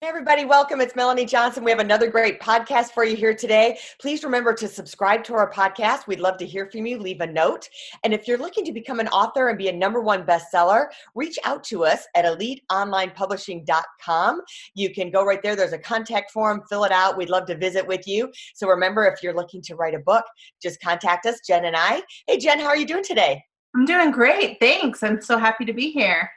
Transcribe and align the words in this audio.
Hey 0.00 0.06
everybody, 0.06 0.44
welcome. 0.44 0.80
It's 0.80 0.94
Melanie 0.94 1.24
Johnson. 1.24 1.64
We 1.64 1.72
have 1.72 1.80
another 1.80 2.08
great 2.08 2.40
podcast 2.40 2.92
for 2.92 3.02
you 3.02 3.16
here 3.16 3.34
today. 3.34 3.76
Please 4.00 4.22
remember 4.22 4.54
to 4.54 4.68
subscribe 4.68 5.24
to 5.24 5.34
our 5.34 5.50
podcast. 5.50 6.06
We'd 6.06 6.20
love 6.20 6.36
to 6.36 6.46
hear 6.46 6.70
from 6.70 6.86
you. 6.86 7.00
Leave 7.00 7.20
a 7.20 7.26
note. 7.26 7.68
And 8.04 8.14
if 8.14 8.28
you're 8.28 8.38
looking 8.38 8.64
to 8.66 8.72
become 8.72 9.00
an 9.00 9.08
author 9.08 9.48
and 9.48 9.58
be 9.58 9.70
a 9.70 9.72
number 9.72 10.00
one 10.00 10.24
bestseller, 10.24 10.86
reach 11.16 11.36
out 11.42 11.64
to 11.64 11.84
us 11.84 12.06
at 12.14 12.24
eliteonlinepublishing.com. 12.24 14.40
You 14.76 14.94
can 14.94 15.10
go 15.10 15.24
right 15.24 15.42
there. 15.42 15.56
There's 15.56 15.72
a 15.72 15.78
contact 15.78 16.30
form, 16.30 16.62
fill 16.68 16.84
it 16.84 16.92
out. 16.92 17.16
We'd 17.16 17.28
love 17.28 17.46
to 17.46 17.56
visit 17.56 17.84
with 17.84 18.06
you. 18.06 18.30
So 18.54 18.68
remember, 18.68 19.04
if 19.06 19.20
you're 19.20 19.34
looking 19.34 19.62
to 19.62 19.74
write 19.74 19.94
a 19.94 19.98
book, 19.98 20.24
just 20.62 20.80
contact 20.80 21.26
us, 21.26 21.40
Jen 21.44 21.64
and 21.64 21.74
I. 21.76 22.02
Hey, 22.28 22.38
Jen, 22.38 22.60
how 22.60 22.68
are 22.68 22.76
you 22.76 22.86
doing 22.86 23.02
today? 23.02 23.42
I'm 23.74 23.84
doing 23.84 24.12
great. 24.12 24.58
Thanks. 24.60 25.02
I'm 25.02 25.20
so 25.20 25.38
happy 25.38 25.64
to 25.64 25.72
be 25.72 25.90
here. 25.90 26.30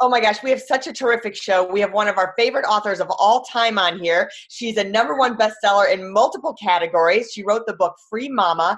Oh 0.00 0.08
my 0.08 0.20
gosh, 0.20 0.42
we 0.42 0.50
have 0.50 0.60
such 0.60 0.86
a 0.86 0.92
terrific 0.92 1.36
show. 1.36 1.64
We 1.64 1.80
have 1.80 1.92
one 1.92 2.08
of 2.08 2.18
our 2.18 2.34
favorite 2.36 2.64
authors 2.64 3.00
of 3.00 3.10
all 3.10 3.44
time 3.44 3.78
on 3.78 3.98
here. 3.98 4.30
She's 4.48 4.76
a 4.76 4.84
number 4.84 5.16
one 5.16 5.36
bestseller 5.36 5.92
in 5.92 6.12
multiple 6.12 6.54
categories. 6.54 7.30
She 7.32 7.44
wrote 7.44 7.66
the 7.66 7.74
book 7.74 7.94
Free 8.10 8.28
Mama, 8.28 8.76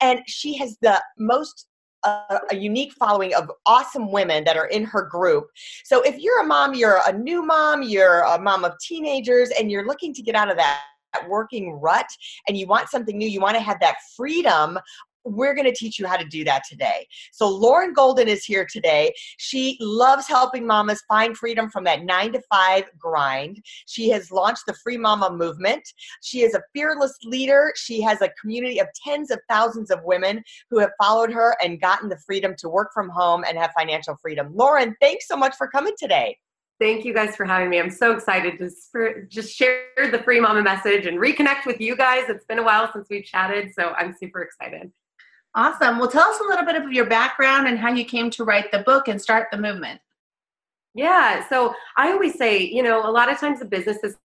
and 0.00 0.20
she 0.26 0.56
has 0.56 0.78
the 0.80 1.02
most 1.18 1.66
uh, 2.04 2.38
a 2.50 2.56
unique 2.56 2.92
following 2.92 3.34
of 3.34 3.50
awesome 3.66 4.12
women 4.12 4.44
that 4.44 4.56
are 4.56 4.66
in 4.66 4.84
her 4.84 5.02
group. 5.02 5.46
So 5.84 6.02
if 6.02 6.18
you're 6.18 6.42
a 6.42 6.46
mom, 6.46 6.74
you're 6.74 7.00
a 7.06 7.12
new 7.12 7.42
mom, 7.42 7.82
you're 7.82 8.20
a 8.20 8.38
mom 8.38 8.64
of 8.64 8.72
teenagers, 8.78 9.50
and 9.58 9.70
you're 9.70 9.86
looking 9.86 10.12
to 10.14 10.22
get 10.22 10.34
out 10.34 10.50
of 10.50 10.56
that 10.58 10.80
working 11.28 11.72
rut 11.72 12.06
and 12.48 12.56
you 12.56 12.66
want 12.66 12.88
something 12.88 13.16
new, 13.16 13.28
you 13.28 13.40
want 13.40 13.56
to 13.56 13.62
have 13.62 13.78
that 13.80 13.96
freedom 14.16 14.78
we're 15.24 15.54
going 15.54 15.66
to 15.66 15.74
teach 15.74 15.98
you 15.98 16.06
how 16.06 16.16
to 16.16 16.24
do 16.24 16.44
that 16.44 16.62
today. 16.68 17.06
So, 17.32 17.48
Lauren 17.48 17.92
Golden 17.92 18.28
is 18.28 18.44
here 18.44 18.66
today. 18.70 19.12
She 19.38 19.76
loves 19.80 20.26
helping 20.26 20.66
mamas 20.66 21.02
find 21.08 21.36
freedom 21.36 21.70
from 21.70 21.84
that 21.84 22.04
nine 22.04 22.32
to 22.32 22.42
five 22.50 22.84
grind. 22.98 23.62
She 23.86 24.08
has 24.10 24.30
launched 24.30 24.64
the 24.66 24.74
Free 24.74 24.98
Mama 24.98 25.30
movement. 25.30 25.82
She 26.22 26.42
is 26.42 26.54
a 26.54 26.62
fearless 26.72 27.16
leader. 27.24 27.72
She 27.76 28.00
has 28.02 28.20
a 28.22 28.30
community 28.40 28.80
of 28.80 28.88
tens 29.04 29.30
of 29.30 29.40
thousands 29.48 29.90
of 29.90 30.00
women 30.04 30.42
who 30.70 30.78
have 30.78 30.90
followed 31.00 31.32
her 31.32 31.56
and 31.62 31.80
gotten 31.80 32.08
the 32.08 32.18
freedom 32.18 32.54
to 32.58 32.68
work 32.68 32.92
from 32.92 33.08
home 33.08 33.44
and 33.48 33.58
have 33.58 33.70
financial 33.76 34.16
freedom. 34.20 34.50
Lauren, 34.54 34.94
thanks 35.00 35.26
so 35.28 35.36
much 35.36 35.54
for 35.56 35.68
coming 35.68 35.94
today. 35.98 36.36
Thank 36.80 37.04
you 37.04 37.14
guys 37.14 37.36
for 37.36 37.44
having 37.44 37.70
me. 37.70 37.78
I'm 37.78 37.90
so 37.90 38.12
excited 38.12 38.58
to 38.58 39.26
just 39.28 39.54
share 39.54 39.84
the 40.10 40.20
Free 40.24 40.40
Mama 40.40 40.62
message 40.62 41.06
and 41.06 41.18
reconnect 41.18 41.66
with 41.66 41.80
you 41.80 41.96
guys. 41.96 42.24
It's 42.28 42.44
been 42.46 42.58
a 42.58 42.64
while 42.64 42.90
since 42.92 43.06
we've 43.08 43.24
chatted, 43.24 43.72
so 43.72 43.94
I'm 43.96 44.12
super 44.12 44.42
excited. 44.42 44.90
Awesome. 45.54 45.98
Well, 45.98 46.10
tell 46.10 46.28
us 46.28 46.40
a 46.40 46.48
little 46.48 46.64
bit 46.64 46.74
of 46.74 46.92
your 46.92 47.06
background 47.06 47.68
and 47.68 47.78
how 47.78 47.92
you 47.92 48.04
came 48.04 48.28
to 48.30 48.44
write 48.44 48.72
the 48.72 48.80
book 48.80 49.06
and 49.06 49.20
start 49.20 49.48
the 49.52 49.58
movement. 49.58 50.00
Yeah. 50.94 51.48
So 51.48 51.74
I 51.96 52.12
always 52.12 52.36
say, 52.36 52.58
you 52.58 52.82
know, 52.82 53.08
a 53.08 53.10
lot 53.10 53.30
of 53.30 53.38
times 53.38 53.60
the 53.60 53.64
business 53.64 53.98
is 54.02 54.16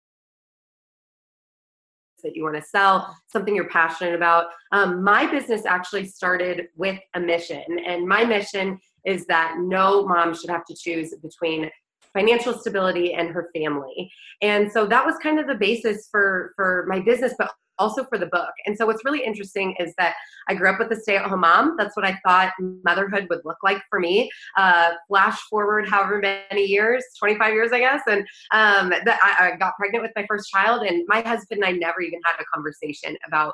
that 2.23 2.35
you 2.35 2.43
want 2.43 2.55
to 2.55 2.61
sell, 2.61 3.15
something 3.27 3.55
you're 3.55 3.69
passionate 3.69 4.13
about. 4.13 4.47
Um, 4.71 5.03
my 5.03 5.25
business 5.25 5.65
actually 5.65 6.05
started 6.05 6.67
with 6.75 6.99
a 7.13 7.19
mission, 7.19 7.63
and 7.85 8.05
my 8.05 8.25
mission 8.25 8.77
is 9.05 9.25
that 9.27 9.55
no 9.59 10.05
mom 10.05 10.35
should 10.35 10.49
have 10.49 10.65
to 10.65 10.75
choose 10.75 11.13
between 11.23 11.69
financial 12.13 12.53
stability 12.53 13.13
and 13.13 13.29
her 13.29 13.49
family. 13.55 14.11
And 14.41 14.69
so 14.71 14.85
that 14.87 15.05
was 15.05 15.15
kind 15.23 15.39
of 15.39 15.47
the 15.47 15.55
basis 15.55 16.09
for 16.11 16.51
for 16.55 16.85
my 16.89 16.99
business, 16.99 17.33
but 17.37 17.51
also 17.79 18.03
for 18.05 18.17
the 18.17 18.27
book. 18.27 18.51
And 18.65 18.77
so 18.77 18.85
what's 18.85 19.03
really 19.03 19.23
interesting 19.23 19.75
is 19.79 19.93
that 19.97 20.15
I 20.47 20.53
grew 20.53 20.69
up 20.69 20.79
with 20.79 20.91
a 20.91 20.95
stay-at-home 20.95 21.39
mom. 21.39 21.75
That's 21.77 21.95
what 21.95 22.05
I 22.05 22.19
thought 22.25 22.53
motherhood 22.83 23.27
would 23.29 23.41
look 23.45 23.57
like 23.63 23.81
for 23.89 23.99
me. 23.99 24.29
Uh, 24.57 24.91
flash 25.07 25.39
forward 25.49 25.87
however 25.87 26.19
many 26.19 26.65
years, 26.65 27.03
25 27.17 27.53
years, 27.53 27.71
I 27.71 27.79
guess, 27.79 28.01
and 28.07 28.21
um, 28.51 28.89
that 28.89 29.19
I, 29.23 29.53
I 29.53 29.57
got 29.57 29.75
pregnant 29.77 30.03
with 30.03 30.11
my 30.15 30.25
first 30.27 30.49
child, 30.49 30.83
and 30.83 31.03
my 31.07 31.21
husband 31.21 31.63
and 31.63 31.65
I 31.65 31.71
never 31.71 32.01
even 32.01 32.19
had 32.25 32.41
a 32.41 32.45
conversation 32.53 33.15
about 33.25 33.53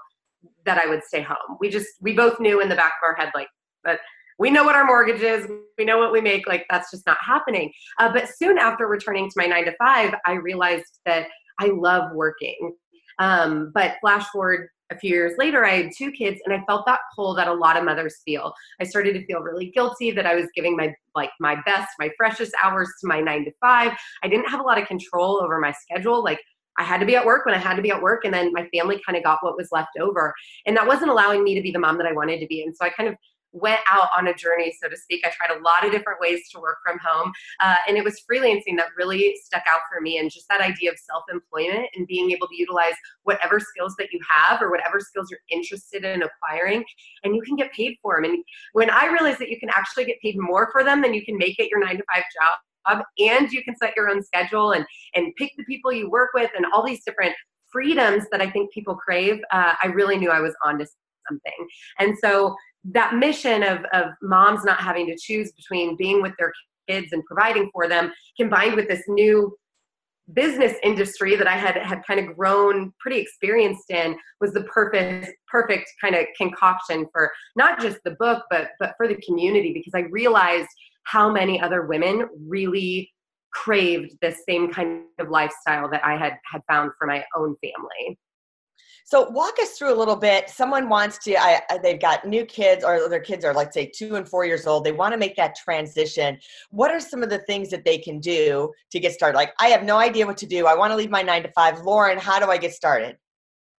that 0.66 0.78
I 0.78 0.88
would 0.88 1.04
stay 1.04 1.22
home. 1.22 1.58
We 1.60 1.70
just 1.70 1.88
we 2.02 2.14
both 2.14 2.40
knew 2.40 2.62
in 2.62 2.70
the 2.70 2.76
back 2.76 2.94
of 3.02 3.08
our 3.08 3.16
head 3.16 3.32
like, 3.36 3.48
but 3.84 4.00
we 4.38 4.52
know 4.52 4.64
what 4.64 4.76
our 4.76 4.86
mortgage 4.86 5.22
is 5.22 5.48
we 5.78 5.86
know 5.86 5.98
what 5.98 6.12
we 6.12 6.22
make 6.22 6.48
like 6.48 6.66
that's 6.70 6.92
just 6.92 7.06
not 7.06 7.18
happening 7.22 7.72
uh, 8.00 8.12
but 8.12 8.28
soon 8.28 8.58
after 8.58 8.88
returning 8.88 9.30
to 9.30 9.34
my 9.38 9.46
nine 9.46 9.66
to 9.66 9.74
five 9.78 10.14
i 10.26 10.34
realized 10.34 11.00
that 11.06 11.28
i 11.60 11.68
love 11.68 12.12
working 12.14 12.74
um, 13.20 13.72
but 13.74 13.96
flash 14.02 14.26
forward 14.28 14.70
a 14.92 14.98
few 14.98 15.10
years 15.10 15.34
later, 15.38 15.66
I 15.66 15.82
had 15.82 15.92
two 15.98 16.12
kids, 16.12 16.40
and 16.46 16.54
I 16.54 16.64
felt 16.66 16.86
that 16.86 17.00
pull 17.16 17.34
that 17.36 17.48
a 17.48 17.54
lot 17.54 17.78
of 17.78 17.84
mothers 17.84 18.18
feel. 18.24 18.54
I 18.80 18.84
started 18.84 19.14
to 19.14 19.26
feel 19.26 19.40
really 19.40 19.72
guilty 19.72 20.12
that 20.12 20.26
I 20.26 20.36
was 20.36 20.46
giving 20.56 20.76
my 20.76 20.94
like 21.16 21.32
my 21.40 21.58
best, 21.66 21.90
my 22.00 22.10
freshest 22.18 22.54
hours 22.64 22.90
to 23.02 23.08
my 23.08 23.20
nine 23.20 23.46
to 23.46 23.52
five. 23.60 23.94
I 24.24 24.28
didn't 24.28 24.50
have 24.50 24.60
a 24.60 24.64
lot 24.64 24.80
of 24.80 24.88
control 24.88 25.42
over 25.42 25.60
my 25.60 25.72
schedule. 25.72 26.24
Like 26.24 26.40
I 26.78 26.84
had 26.84 27.00
to 27.00 27.06
be 27.06 27.16
at 27.16 27.26
work 27.26 27.46
when 27.46 27.56
I 27.56 27.58
had 27.58 27.76
to 27.76 27.82
be 27.82 27.92
at 27.92 28.02
work, 28.02 28.26
and 28.26 28.34
then 28.34 28.52
my 28.54 28.68
family 28.74 29.02
kind 29.06 29.18
of 29.18 29.24
got 29.24 29.40
what 29.42 29.58
was 29.58 29.70
left 29.72 29.98
over, 30.00 30.34
and 30.68 30.78
that 30.78 30.88
wasn't 30.88 31.10
allowing 31.10 31.44
me 31.44 31.56
to 31.56 31.62
be 31.62 31.72
the 31.72 31.80
mom 31.80 31.98
that 31.98 32.08
I 32.08 32.14
wanted 32.14 32.40
to 32.42 32.48
be. 32.48 32.64
And 32.64 32.76
so 32.76 32.86
I 32.86 32.90
kind 32.90 33.10
of 33.10 33.16
went 33.56 33.80
out 33.90 34.10
on 34.16 34.28
a 34.28 34.34
journey, 34.34 34.76
so 34.82 34.90
to 34.90 34.98
speak. 34.98 35.26
I 35.26 35.32
tried 35.32 35.58
a 35.58 35.62
lot 35.62 35.86
of 35.86 35.92
different 35.92 36.20
ways 36.20 36.50
to 36.52 36.60
work 36.60 36.78
from 36.86 37.00
home. 37.00 37.32
Uh, 37.62 37.76
and 37.88 37.98
it 37.98 38.04
was 38.04 38.22
freelancing 38.30 38.76
that 38.78 38.88
really 38.98 39.36
stuck 39.44 39.64
out 39.68 39.80
for 39.92 40.02
me 40.02 40.18
and 40.18 40.30
just 40.30 40.48
that 40.50 40.62
idea 40.62 40.92
of 40.92 40.98
self 41.00 41.24
employment 41.32 41.88
and 41.96 42.06
being 42.06 42.32
able 42.32 42.48
to 42.48 42.56
utilize 42.56 42.94
whatever 43.24 43.60
skills 43.60 43.96
that 43.98 44.12
you 44.12 44.20
have 44.30 44.62
or 44.62 44.70
whatever 44.70 45.00
skills 45.00 45.30
you're 45.32 45.40
interested 45.50 46.04
in 46.04 46.24
acquiring 46.24 46.84
and 47.24 47.36
you 47.36 47.42
can 47.42 47.56
get 47.56 47.72
paid 47.72 47.96
for 48.02 48.22
them. 48.22 48.30
And 48.30 48.44
when 48.74 48.90
I 48.90 49.08
realized 49.08 49.40
that 49.40 49.50
you 49.50 49.60
can 49.60 49.70
actually 49.70 50.06
get 50.06 50.20
paid 50.22 50.36
more 50.38 50.70
for 50.72 50.84
them 50.84 51.02
than 51.02 51.14
you 51.14 51.24
can 51.24 51.38
make 51.38 51.60
at 51.60 51.70
your 51.70 51.80
nine 51.80 51.98
to 51.98 52.04
five 52.14 52.24
job, 52.40 53.04
and 53.18 53.52
you 53.52 53.64
can 53.64 53.76
set 53.78 53.96
your 53.96 54.10
own 54.10 54.22
schedule 54.22 54.74
and 54.74 54.86
and 55.16 55.34
pick 55.38 55.52
the 55.58 55.64
people 55.64 55.92
you 55.92 56.10
work 56.10 56.30
with 56.36 56.52
and 56.56 56.68
all 56.72 56.86
these 56.86 57.04
different 57.04 57.34
freedoms 57.72 58.24
that 58.32 58.42
I 58.42 58.50
think 58.50 58.72
people 58.72 58.96
crave, 58.96 59.42
uh, 59.52 59.74
I 59.84 59.88
really 59.88 60.18
knew 60.18 60.30
I 60.30 60.40
was 60.40 60.56
onto 60.64 60.86
something. 61.28 61.68
And 62.00 62.18
so 62.18 62.56
that 62.92 63.16
mission 63.16 63.64
of, 63.64 63.80
of 63.94 64.06
moms 64.22 64.64
not 64.64 64.80
having 64.80 65.08
to 65.08 65.18
choose 65.20 65.52
between 65.54 65.96
being 65.98 66.22
with 66.22 66.34
their 66.38 66.52
kids 66.88 67.08
and 67.12 67.24
providing 67.26 67.70
for 67.74 67.88
them 67.88 68.12
combined 68.38 68.76
with 68.76 68.88
this 68.88 69.04
new 69.08 69.56
business 70.34 70.74
industry 70.84 71.36
that 71.36 71.48
I 71.48 71.56
had 71.56 71.78
had 71.78 72.02
kind 72.06 72.20
of 72.20 72.36
grown 72.36 72.92
pretty 73.00 73.20
experienced 73.20 73.92
in 73.92 74.18
was 74.42 74.54
the 74.54 74.64
perfect 74.64 75.32
perfect 75.48 75.88
kind 76.02 76.16
of 76.16 76.26
concoction 76.36 77.06
for 77.12 77.32
not 77.56 77.80
just 77.80 78.00
the 78.04 78.16
book 78.20 78.44
but 78.50 78.70
but 78.80 78.96
for 78.98 79.08
the 79.08 79.22
community 79.22 79.72
because 79.72 79.94
I 79.94 80.08
realized 80.10 80.68
how 81.04 81.32
many 81.32 81.62
other 81.62 81.86
women 81.86 82.28
really 82.48 83.12
craved 83.54 84.18
this 84.22 84.42
same 84.48 84.72
kind 84.72 85.04
of 85.20 85.30
lifestyle 85.30 85.90
that 85.90 86.04
I 86.04 86.18
had 86.18 86.38
had 86.52 86.62
found 86.68 86.92
for 86.98 87.08
my 87.08 87.24
own 87.36 87.56
family. 87.62 88.18
So 89.08 89.30
walk 89.30 89.60
us 89.62 89.78
through 89.78 89.94
a 89.94 90.00
little 90.00 90.16
bit. 90.16 90.50
Someone 90.50 90.90
wants 90.90 91.20
to, 91.20 91.38
I, 91.38 91.62
they've 91.84 92.02
got 92.02 92.26
new 92.26 92.44
kids 92.44 92.84
or 92.84 93.08
their 93.08 93.20
kids 93.20 93.46
are 93.46 93.54
like 93.54 93.72
say 93.72 93.86
two 93.86 94.16
and 94.16 94.28
four 94.28 94.46
years 94.46 94.66
old. 94.66 94.84
They 94.84 94.92
want 94.92 95.14
to 95.14 95.20
make 95.20 95.36
that 95.36 95.56
transition. 95.56 96.40
What 96.72 96.90
are 96.90 97.00
some 97.00 97.22
of 97.22 97.30
the 97.30 97.38
things 97.38 97.70
that 97.70 97.86
they 97.86 98.00
can 98.00 98.20
do 98.20 98.74
to 98.92 99.00
get 99.00 99.14
started? 99.14 99.38
Like, 99.38 99.54
I 99.60 99.68
have 99.68 99.84
no 99.84 99.98
idea 99.98 100.26
what 100.26 100.38
to 100.38 100.48
do. 100.48 100.66
I 100.66 100.74
want 100.74 100.90
to 100.92 100.98
leave 100.98 101.12
my 101.12 101.22
nine 101.22 101.44
to 101.44 101.52
five. 101.52 101.82
Lauren, 101.82 102.18
how 102.18 102.40
do 102.40 102.50
I 102.50 102.58
get 102.58 102.74
started? 102.74 103.16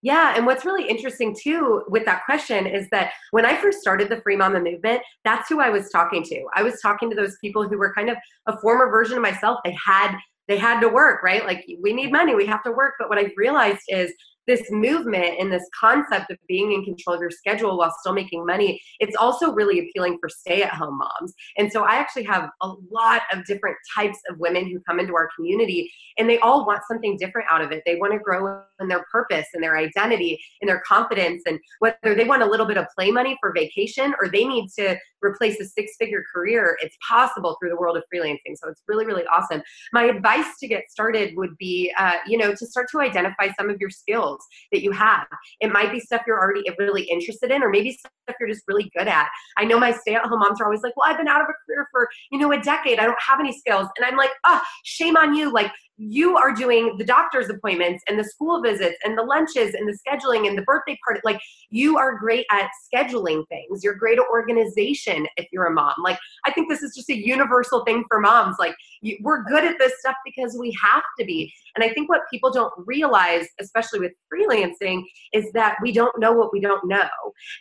Yeah, 0.01 0.35
and 0.37 0.47
what's 0.47 0.65
really 0.65 0.89
interesting 0.89 1.35
too 1.35 1.83
with 1.89 2.05
that 2.05 2.25
question 2.25 2.65
is 2.65 2.89
that 2.91 3.11
when 3.33 3.45
I 3.45 3.61
first 3.61 3.81
started 3.81 4.09
the 4.09 4.21
Free 4.21 4.37
Mama 4.37 4.61
movement, 4.61 5.03
that's 5.25 5.49
who 5.49 5.61
I 5.61 5.71
was 5.71 5.91
talking 5.91 6.23
to. 6.23 6.45
I 6.55 6.63
was 6.63 6.81
talking 6.81 7.11
to 7.11 7.17
those 7.17 7.37
people 7.41 7.69
who 7.69 7.77
were 7.77 7.93
kind 7.93 8.11
of 8.11 8.17
a 8.47 8.57
former 8.61 8.89
version 8.89 9.17
of 9.17 9.23
myself. 9.23 9.59
They 9.65 9.77
had 9.85 10.17
they 10.47 10.59
had 10.59 10.79
to 10.79 10.89
work, 10.89 11.25
right? 11.25 11.45
Like 11.45 11.67
we 11.81 11.93
need 11.93 12.13
money, 12.13 12.37
we 12.37 12.47
have 12.47 12.63
to 12.63 12.71
work. 12.71 12.95
But 13.01 13.09
what 13.09 13.19
I 13.19 13.33
realized 13.37 13.81
is 13.89 14.13
this 14.47 14.71
movement 14.71 15.37
and 15.39 15.53
this 15.53 15.69
concept 15.79 16.31
of 16.31 16.39
being 16.49 16.73
in 16.73 16.85
control 16.85 17.17
of 17.17 17.21
your 17.21 17.31
schedule 17.31 17.77
while 17.79 17.95
still 18.01 18.13
making 18.13 18.45
money, 18.47 18.81
it's 19.01 19.17
also 19.17 19.53
really 19.53 19.81
appealing 19.81 20.19
for 20.21 20.29
stay 20.29 20.63
at 20.63 20.71
home 20.71 20.99
moms. 20.99 21.35
And 21.57 21.71
so 21.71 21.85
I 21.85 21.97
actually 21.97 22.25
have 22.25 22.49
a 22.63 22.73
lot 22.91 23.23
of 23.33 23.45
different 23.45 23.77
types 23.95 24.19
of 24.31 24.39
women 24.39 24.67
who 24.67 24.81
come 24.89 25.01
into 25.01 25.15
our 25.15 25.29
community 25.37 25.91
and 26.19 26.29
they 26.29 26.39
all 26.39 26.67
want 26.67 26.83
something 26.89 27.17
different 27.19 27.49
out 27.51 27.61
of 27.61 27.73
it. 27.73 27.83
They 27.85 27.97
want 27.97 28.13
to 28.13 28.19
grow 28.19 28.63
in 28.81 28.89
their 28.89 29.05
purpose 29.11 29.47
and 29.55 29.63
their 29.63 29.77
identity 29.77 30.39
and 30.61 30.69
their 30.69 30.83
confidence 30.87 31.43
and 31.47 31.59
whether 31.81 32.15
they 32.15 32.25
want 32.25 32.43
a 32.43 32.47
little 32.47 32.67
bit 32.67 32.79
of 32.79 32.87
play 32.97 33.11
money 33.11 33.37
for 33.41 33.53
vacation 33.53 34.15
or 34.21 34.29
they 34.29 34.45
need 34.45 34.69
to 34.79 34.97
replace 35.23 35.59
a 35.61 35.65
six 35.65 35.93
figure 35.99 36.23
career, 36.33 36.77
it's 36.81 36.97
possible 37.07 37.57
through 37.61 37.71
the 37.71 37.77
world 37.77 37.97
of 37.97 38.05
freelancing. 38.13 38.55
So 38.55 38.69
it's 38.69 38.83
really, 38.87 39.07
really 39.07 39.25
awesome. 39.27 39.63
My 39.93 40.05
advice 40.05 40.47
to 40.61 40.69
get 40.69 40.85
started 40.91 41.37
would 41.37 41.57
be, 41.59 41.93
uh, 41.99 42.17
you 42.27 42.39
know, 42.39 42.55
to 42.55 42.67
start 42.67 42.89
to 42.93 43.01
identify 43.01 43.49
some 43.59 43.69
of 43.71 43.79
your 43.81 43.91
skills 43.91 44.36
that 44.73 44.83
you 44.83 44.93
have. 44.93 45.27
It 45.61 45.73
might 45.73 45.93
be 45.93 46.01
stuff 46.01 46.23
you're 46.27 46.39
already 46.39 46.65
really 46.79 47.03
interested 47.05 47.51
in, 47.51 47.63
or 47.63 47.71
maybe 47.71 47.93
stuff 47.93 48.37
you're 48.41 48.49
just 48.49 48.63
really 48.69 48.91
good 48.97 49.09
at. 49.09 49.29
I 49.57 49.65
know 49.65 49.79
my 49.79 49.93
stay 49.93 50.15
at 50.15 50.25
home 50.25 50.41
moms 50.41 50.61
are 50.61 50.65
always 50.65 50.83
like, 50.83 50.97
well, 50.97 51.11
I've 51.11 51.19
been 51.19 51.29
out 51.29 51.41
of 51.41 51.47
a 51.49 51.55
career 51.67 51.89
for, 51.91 52.09
you 52.31 52.39
know, 52.39 52.53
a 52.53 52.61
decade. 52.61 52.99
I 52.99 53.05
don't 53.05 53.21
have 53.21 53.41
any 53.41 53.57
skills. 53.57 53.89
And 53.97 54.07
I'm 54.07 54.17
like, 54.17 54.31
oh, 54.45 54.61
shame 54.85 55.17
on 55.17 55.35
you. 55.35 55.53
Like, 55.53 55.71
you 55.99 56.37
are 56.37 56.53
doing 56.53 56.97
the 56.99 57.05
doctor's 57.05 57.49
appointments 57.49 58.05
and 58.09 58.19
the 58.19 58.25
school 58.25 58.63
visits 58.63 58.97
and 59.05 59.17
the 59.17 59.23
lunches 59.23 59.75
and 59.75 59.89
the 59.89 59.99
scheduling 60.07 60.47
and 60.47 60.57
the 60.57 60.63
birthday 60.63 60.99
party. 61.05 61.21
Like 61.25 61.41
you 61.71 61.97
are 61.97 62.19
great 62.19 62.47
at 62.51 62.69
scheduling 62.95 63.45
things. 63.49 63.83
You're 63.83 63.95
great 63.95 64.19
at 64.19 64.25
organization 64.31 65.27
if 65.37 65.47
you're 65.53 65.67
a 65.67 65.73
mom. 65.73 65.95
Like 66.03 66.19
I 66.45 66.53
think 66.53 66.69
this 66.69 66.83
is 66.83 66.95
just 66.95 67.09
a 67.11 67.17
universal 67.17 67.85
thing 67.85 68.05
for 68.09 68.21
moms. 68.21 68.57
Like 68.59 68.75
you, 69.01 69.17
we're 69.23 69.45
good 69.45 69.65
at 69.65 69.79
this 69.79 69.93
stuff 70.01 70.17
because 70.25 70.57
we 70.59 70.77
have 70.83 71.03
to 71.19 71.25
be. 71.25 71.53
And 71.75 71.85
I 71.85 71.93
think 71.93 72.09
what 72.09 72.23
people 72.31 72.53
don't 72.53 72.73
realize, 72.79 73.47
especially 73.61 74.01
with 74.01 74.13
freelancing, 74.33 75.03
is 75.33 75.51
that 75.53 75.77
we 75.83 75.93
don't 75.93 76.19
know 76.19 76.33
what 76.33 76.53
we 76.53 76.61
don't 76.61 76.87
know. 76.87 77.09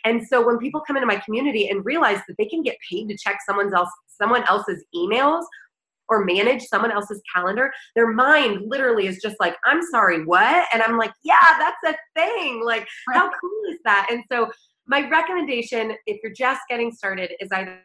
And 0.04 0.26
so 0.26 0.46
when 0.46 0.58
people 0.58 0.82
come 0.86 0.96
into 0.96 1.06
my 1.06 1.16
community 1.16 1.68
and 1.68 1.84
realize 1.84 2.18
that 2.28 2.34
they 2.38 2.46
can 2.46 2.62
get 2.62 2.76
paid 2.90 3.08
to 3.08 3.16
check 3.16 3.38
someone 3.46 3.74
else 3.74 3.90
someone 4.18 4.44
else's 4.44 4.82
emails 4.94 5.44
or 6.08 6.24
manage 6.24 6.62
someone 6.62 6.92
else's 6.92 7.20
calendar, 7.34 7.72
their 7.94 8.12
mind 8.12 8.62
literally 8.66 9.06
is 9.06 9.18
just 9.22 9.36
like, 9.40 9.56
I'm 9.64 9.82
sorry, 9.82 10.24
what? 10.24 10.66
And 10.72 10.82
I'm 10.82 10.98
like, 10.98 11.12
yeah, 11.24 11.36
that's 11.58 11.76
a 11.84 11.96
thing. 12.18 12.62
Like, 12.64 12.86
how 13.12 13.28
cool 13.28 13.60
is 13.70 13.78
that? 13.84 14.08
And 14.10 14.22
so, 14.30 14.50
my 14.88 15.08
recommendation, 15.08 15.96
if 16.06 16.20
you're 16.22 16.32
just 16.32 16.60
getting 16.68 16.92
started, 16.92 17.32
is 17.40 17.50
either 17.50 17.80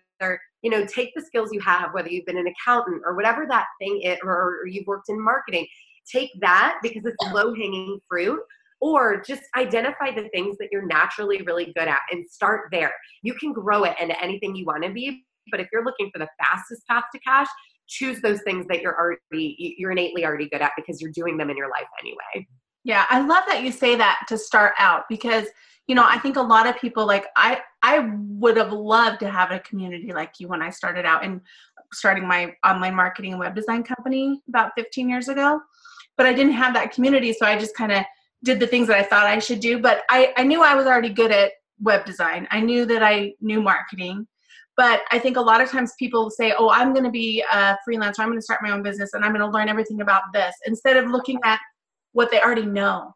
you 0.62 0.69
know 0.69 0.85
take 0.85 1.13
the 1.15 1.21
skills 1.21 1.50
you 1.51 1.59
have 1.59 1.94
whether 1.94 2.09
you've 2.09 2.25
been 2.25 2.38
an 2.38 2.47
accountant 2.47 3.01
or 3.06 3.15
whatever 3.15 3.45
that 3.47 3.65
thing 3.79 4.01
is 4.03 4.18
or, 4.23 4.59
or 4.62 4.68
you've 4.68 4.85
worked 4.88 5.09
in 5.09 5.19
marketing 5.19 5.65
take 6.09 6.29
that 6.41 6.77
because 6.81 7.03
it's 7.06 7.33
low 7.33 7.53
hanging 7.53 8.00
fruit 8.07 8.39
or 8.79 9.21
just 9.21 9.44
identify 9.56 10.12
the 10.12 10.27
things 10.29 10.57
that 10.57 10.69
you're 10.71 10.85
naturally 10.85 11.41
really 11.44 11.73
good 11.75 11.88
at 11.88 12.00
and 12.12 12.25
start 12.27 12.68
there 12.71 12.94
you 13.23 13.33
can 13.33 13.51
grow 13.51 13.83
it 13.83 13.95
into 14.00 14.19
anything 14.21 14.56
you 14.56 14.65
want 14.65 14.83
to 14.83 14.91
be 14.91 15.25
but 15.50 15.59
if 15.59 15.68
you're 15.73 15.83
looking 15.83 16.09
for 16.12 16.19
the 16.19 16.29
fastest 16.39 16.85
path 16.88 17.06
to 17.13 17.19
cash 17.19 17.47
choose 17.91 18.21
those 18.21 18.41
things 18.43 18.65
that 18.67 18.81
you're 18.81 18.97
already 18.97 19.75
you're 19.77 19.91
innately 19.91 20.25
already 20.25 20.47
good 20.49 20.61
at 20.61 20.71
because 20.75 21.01
you're 21.01 21.11
doing 21.11 21.38
them 21.38 21.49
in 21.49 21.57
your 21.57 21.69
life 21.69 21.88
anyway. 21.99 22.47
Yeah 22.83 23.05
i 23.09 23.19
love 23.19 23.43
that 23.47 23.63
you 23.63 23.71
say 23.71 23.95
that 23.95 24.21
to 24.27 24.38
start 24.38 24.73
out 24.79 25.03
because 25.09 25.45
you 25.88 25.93
know 25.95 26.05
i 26.07 26.17
think 26.17 26.38
a 26.38 26.41
lot 26.41 26.67
of 26.67 26.75
people 26.77 27.05
like 27.05 27.27
i 27.35 27.59
i 27.83 28.09
would 28.15 28.57
have 28.57 28.71
loved 28.71 29.19
to 29.19 29.29
have 29.29 29.51
a 29.51 29.59
community 29.59 30.11
like 30.13 30.33
you 30.39 30.47
when 30.47 30.61
i 30.61 30.69
started 30.69 31.05
out 31.05 31.23
and 31.23 31.41
starting 31.93 32.27
my 32.27 32.53
online 32.65 32.95
marketing 32.95 33.33
and 33.33 33.39
web 33.39 33.53
design 33.53 33.83
company 33.83 34.41
about 34.47 34.71
15 34.75 35.09
years 35.09 35.27
ago 35.27 35.59
but 36.17 36.25
i 36.25 36.33
didn't 36.33 36.53
have 36.53 36.73
that 36.73 36.91
community 36.91 37.33
so 37.33 37.45
i 37.45 37.57
just 37.57 37.75
kind 37.75 37.91
of 37.91 38.03
did 38.44 38.59
the 38.59 38.65
things 38.65 38.87
that 38.87 38.97
i 38.97 39.03
thought 39.03 39.27
i 39.27 39.37
should 39.37 39.59
do 39.59 39.79
but 39.79 40.03
i 40.09 40.33
i 40.37 40.44
knew 40.44 40.63
i 40.63 40.73
was 40.73 40.87
already 40.87 41.09
good 41.09 41.31
at 41.31 41.51
web 41.81 42.05
design. 42.05 42.47
I 42.51 42.61
knew 42.61 42.85
that 42.85 43.03
i 43.03 43.33
knew 43.41 43.61
marketing 43.61 44.27
but 44.81 45.04
I 45.12 45.19
think 45.19 45.38
a 45.38 45.42
lot 45.42 45.62
of 45.62 45.69
times 45.69 45.94
people 46.00 46.31
say, 46.31 46.56
oh, 46.57 46.72
I'm 46.72 46.92
going 46.92 47.04
to 47.04 47.12
be 47.12 47.44
a 47.54 47.78
freelancer, 47.88 48.18
I'm 48.18 48.30
going 48.30 48.39
to 48.39 48.42
start 48.42 48.63
my 48.63 48.72
own 48.72 48.81
business, 48.81 49.13
and 49.13 49.24
I'm 49.24 49.31
going 49.31 49.45
to 49.45 49.56
learn 49.56 49.69
everything 49.69 50.01
about 50.01 50.24
this, 50.33 50.56
instead 50.66 50.98
of 50.98 51.07
looking 51.12 51.38
at 51.44 51.60
what 52.13 52.31
they 52.31 52.42
already 52.42 52.66
know. 52.66 53.13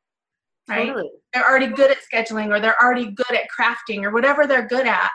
Right? 0.69 0.89
Totally. 0.89 1.09
They're 1.33 1.43
already 1.43 1.65
good 1.65 1.89
at 1.89 1.97
scheduling 1.97 2.55
or 2.55 2.59
they're 2.59 2.79
already 2.79 3.07
good 3.09 3.31
at 3.31 3.47
crafting 3.49 4.03
or 4.03 4.11
whatever 4.11 4.45
they're 4.45 4.67
good 4.67 4.85
at. 4.85 5.09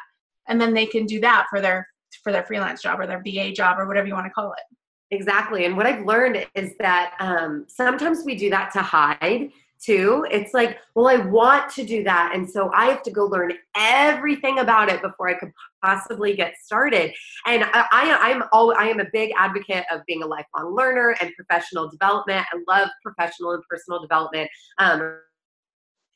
And 0.48 0.60
then 0.60 0.74
they 0.74 0.86
can 0.86 1.06
do 1.06 1.20
that 1.20 1.46
for 1.48 1.60
their 1.60 1.86
for 2.24 2.32
their 2.32 2.42
freelance 2.42 2.82
job 2.82 2.98
or 2.98 3.06
their 3.06 3.22
VA 3.24 3.52
job 3.52 3.78
or 3.78 3.86
whatever 3.86 4.08
you 4.08 4.14
want 4.14 4.26
to 4.26 4.30
call 4.30 4.52
it. 4.52 5.14
Exactly. 5.14 5.66
And 5.66 5.76
what 5.76 5.86
I've 5.86 6.04
learned 6.04 6.44
is 6.56 6.72
that 6.80 7.14
um, 7.20 7.64
sometimes 7.68 8.24
we 8.24 8.34
do 8.34 8.50
that 8.50 8.72
to 8.72 8.82
hide 8.82 9.50
too. 9.80 10.26
It's 10.30 10.54
like, 10.54 10.78
well, 10.94 11.08
I 11.08 11.16
want 11.16 11.70
to 11.74 11.84
do 11.84 12.04
that. 12.04 12.32
And 12.34 12.48
so 12.48 12.70
I 12.74 12.86
have 12.86 13.02
to 13.04 13.10
go 13.10 13.26
learn 13.26 13.52
everything 13.76 14.58
about 14.58 14.88
it 14.88 15.02
before 15.02 15.28
I 15.28 15.34
could 15.34 15.52
possibly 15.82 16.36
get 16.36 16.54
started. 16.62 17.12
And 17.46 17.64
I, 17.64 17.86
I, 17.92 18.30
am 18.30 18.44
all, 18.52 18.74
I 18.76 18.84
am 18.84 19.00
a 19.00 19.06
big 19.12 19.32
advocate 19.36 19.84
of 19.90 20.02
being 20.06 20.22
a 20.22 20.26
lifelong 20.26 20.74
learner 20.74 21.16
and 21.20 21.32
professional 21.34 21.88
development. 21.88 22.46
I 22.52 22.58
love 22.68 22.88
professional 23.02 23.52
and 23.52 23.62
personal 23.68 24.00
development. 24.00 24.50
Um, 24.78 25.18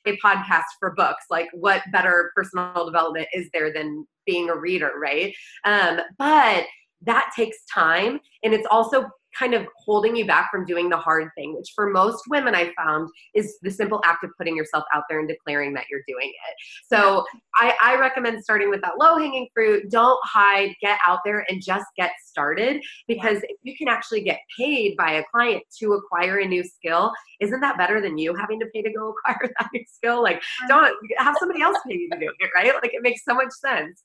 a 0.06 0.18
podcast 0.18 0.64
for 0.78 0.94
books 0.94 1.24
like 1.30 1.48
what 1.54 1.80
better 1.90 2.30
personal 2.34 2.84
development 2.84 3.26
is 3.32 3.48
there 3.54 3.72
than 3.72 4.06
being 4.26 4.50
a 4.50 4.54
reader 4.54 4.92
right 5.00 5.34
um, 5.64 5.98
but 6.18 6.66
that 7.00 7.32
takes 7.34 7.56
time 7.72 8.20
and 8.42 8.52
it's 8.52 8.66
also 8.70 9.08
kind 9.38 9.54
of 9.54 9.66
holding 9.76 10.16
you 10.16 10.26
back 10.26 10.50
from 10.50 10.64
doing 10.64 10.88
the 10.88 10.96
hard 10.96 11.28
thing, 11.36 11.54
which 11.56 11.72
for 11.74 11.90
most 11.90 12.24
women 12.28 12.54
I 12.54 12.72
found 12.76 13.08
is 13.34 13.58
the 13.62 13.70
simple 13.70 14.00
act 14.04 14.24
of 14.24 14.30
putting 14.36 14.56
yourself 14.56 14.84
out 14.94 15.04
there 15.08 15.18
and 15.18 15.28
declaring 15.28 15.74
that 15.74 15.84
you're 15.90 16.02
doing 16.06 16.28
it. 16.28 16.56
So 16.86 17.24
I, 17.56 17.74
I 17.82 17.98
recommend 17.98 18.42
starting 18.42 18.70
with 18.70 18.80
that 18.82 18.98
low 18.98 19.18
hanging 19.18 19.48
fruit. 19.54 19.90
Don't 19.90 20.18
hide, 20.24 20.74
get 20.80 20.98
out 21.06 21.20
there 21.24 21.44
and 21.48 21.62
just 21.62 21.86
get 21.96 22.12
started 22.24 22.82
because 23.08 23.38
if 23.42 23.56
you 23.62 23.76
can 23.76 23.88
actually 23.88 24.22
get 24.22 24.40
paid 24.56 24.96
by 24.96 25.12
a 25.12 25.24
client 25.32 25.62
to 25.80 25.94
acquire 25.94 26.38
a 26.38 26.46
new 26.46 26.64
skill, 26.64 27.12
isn't 27.40 27.60
that 27.60 27.78
better 27.78 28.00
than 28.00 28.18
you 28.18 28.34
having 28.34 28.60
to 28.60 28.66
pay 28.74 28.82
to 28.82 28.92
go 28.92 29.14
acquire 29.26 29.50
that 29.58 29.68
new 29.72 29.84
skill? 29.88 30.22
Like, 30.22 30.42
don't 30.68 30.94
have 31.18 31.36
somebody 31.38 31.62
else 31.62 31.78
pay 31.86 31.94
you 31.94 32.10
to 32.10 32.18
do 32.18 32.30
it, 32.38 32.50
right? 32.54 32.72
Like, 32.74 32.94
it 32.94 33.02
makes 33.02 33.24
so 33.24 33.34
much 33.34 33.50
sense. 33.52 34.02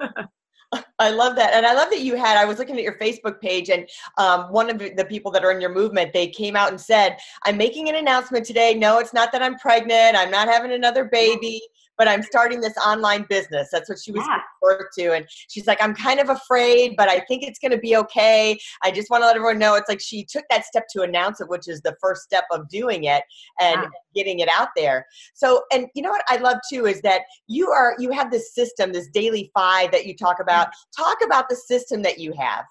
I 0.98 1.10
love 1.10 1.36
that. 1.36 1.52
And 1.54 1.66
I 1.66 1.74
love 1.74 1.90
that 1.90 2.00
you 2.00 2.16
had, 2.16 2.36
I 2.36 2.44
was 2.44 2.58
looking 2.58 2.76
at 2.76 2.82
your 2.82 2.98
Facebook 2.98 3.40
page 3.40 3.70
and 3.70 3.88
um, 4.18 4.52
one 4.52 4.70
of 4.70 4.78
the 4.78 5.06
people 5.08 5.30
that 5.32 5.44
are 5.44 5.50
in 5.50 5.60
your 5.60 5.72
movement, 5.72 6.12
they 6.12 6.28
came 6.28 6.56
out 6.56 6.70
and 6.70 6.80
said, 6.80 7.16
I'm 7.44 7.56
making 7.56 7.88
an 7.88 7.96
announcement 7.96 8.46
today. 8.46 8.74
No, 8.74 8.98
it's 8.98 9.12
not 9.12 9.32
that 9.32 9.42
I'm 9.42 9.58
pregnant. 9.58 10.16
I'm 10.16 10.30
not 10.30 10.48
having 10.48 10.72
another 10.72 11.04
baby 11.04 11.60
but 12.02 12.08
I'm 12.08 12.24
starting 12.24 12.60
this 12.60 12.76
online 12.84 13.26
business. 13.28 13.68
That's 13.70 13.88
what 13.88 13.96
she 13.96 14.10
was 14.10 14.24
yeah. 14.26 14.40
forward 14.58 14.88
to. 14.98 15.12
And 15.12 15.24
she's 15.48 15.68
like, 15.68 15.80
I'm 15.80 15.94
kind 15.94 16.18
of 16.18 16.30
afraid, 16.30 16.94
but 16.96 17.08
I 17.08 17.20
think 17.28 17.44
it's 17.44 17.60
going 17.60 17.70
to 17.70 17.78
be 17.78 17.94
okay. 17.94 18.58
I 18.82 18.90
just 18.90 19.08
want 19.08 19.22
to 19.22 19.26
let 19.26 19.36
everyone 19.36 19.60
know 19.60 19.76
it's 19.76 19.88
like 19.88 20.00
she 20.00 20.24
took 20.24 20.42
that 20.50 20.64
step 20.64 20.88
to 20.94 21.02
announce 21.02 21.40
it, 21.40 21.48
which 21.48 21.68
is 21.68 21.80
the 21.82 21.94
first 22.00 22.22
step 22.22 22.42
of 22.50 22.68
doing 22.68 23.04
it 23.04 23.22
and 23.60 23.82
yeah. 23.82 23.88
getting 24.16 24.40
it 24.40 24.48
out 24.52 24.70
there. 24.74 25.06
So, 25.34 25.62
and 25.72 25.86
you 25.94 26.02
know 26.02 26.10
what 26.10 26.24
I 26.26 26.38
love 26.38 26.56
too 26.68 26.86
is 26.86 27.00
that 27.02 27.20
you 27.46 27.68
are, 27.70 27.94
you 28.00 28.10
have 28.10 28.32
this 28.32 28.52
system, 28.52 28.92
this 28.92 29.06
daily 29.06 29.52
five 29.54 29.92
that 29.92 30.04
you 30.04 30.16
talk 30.16 30.40
about. 30.40 30.70
Talk 30.96 31.18
about 31.24 31.48
the 31.48 31.54
system 31.54 32.02
that 32.02 32.18
you 32.18 32.32
have. 32.36 32.64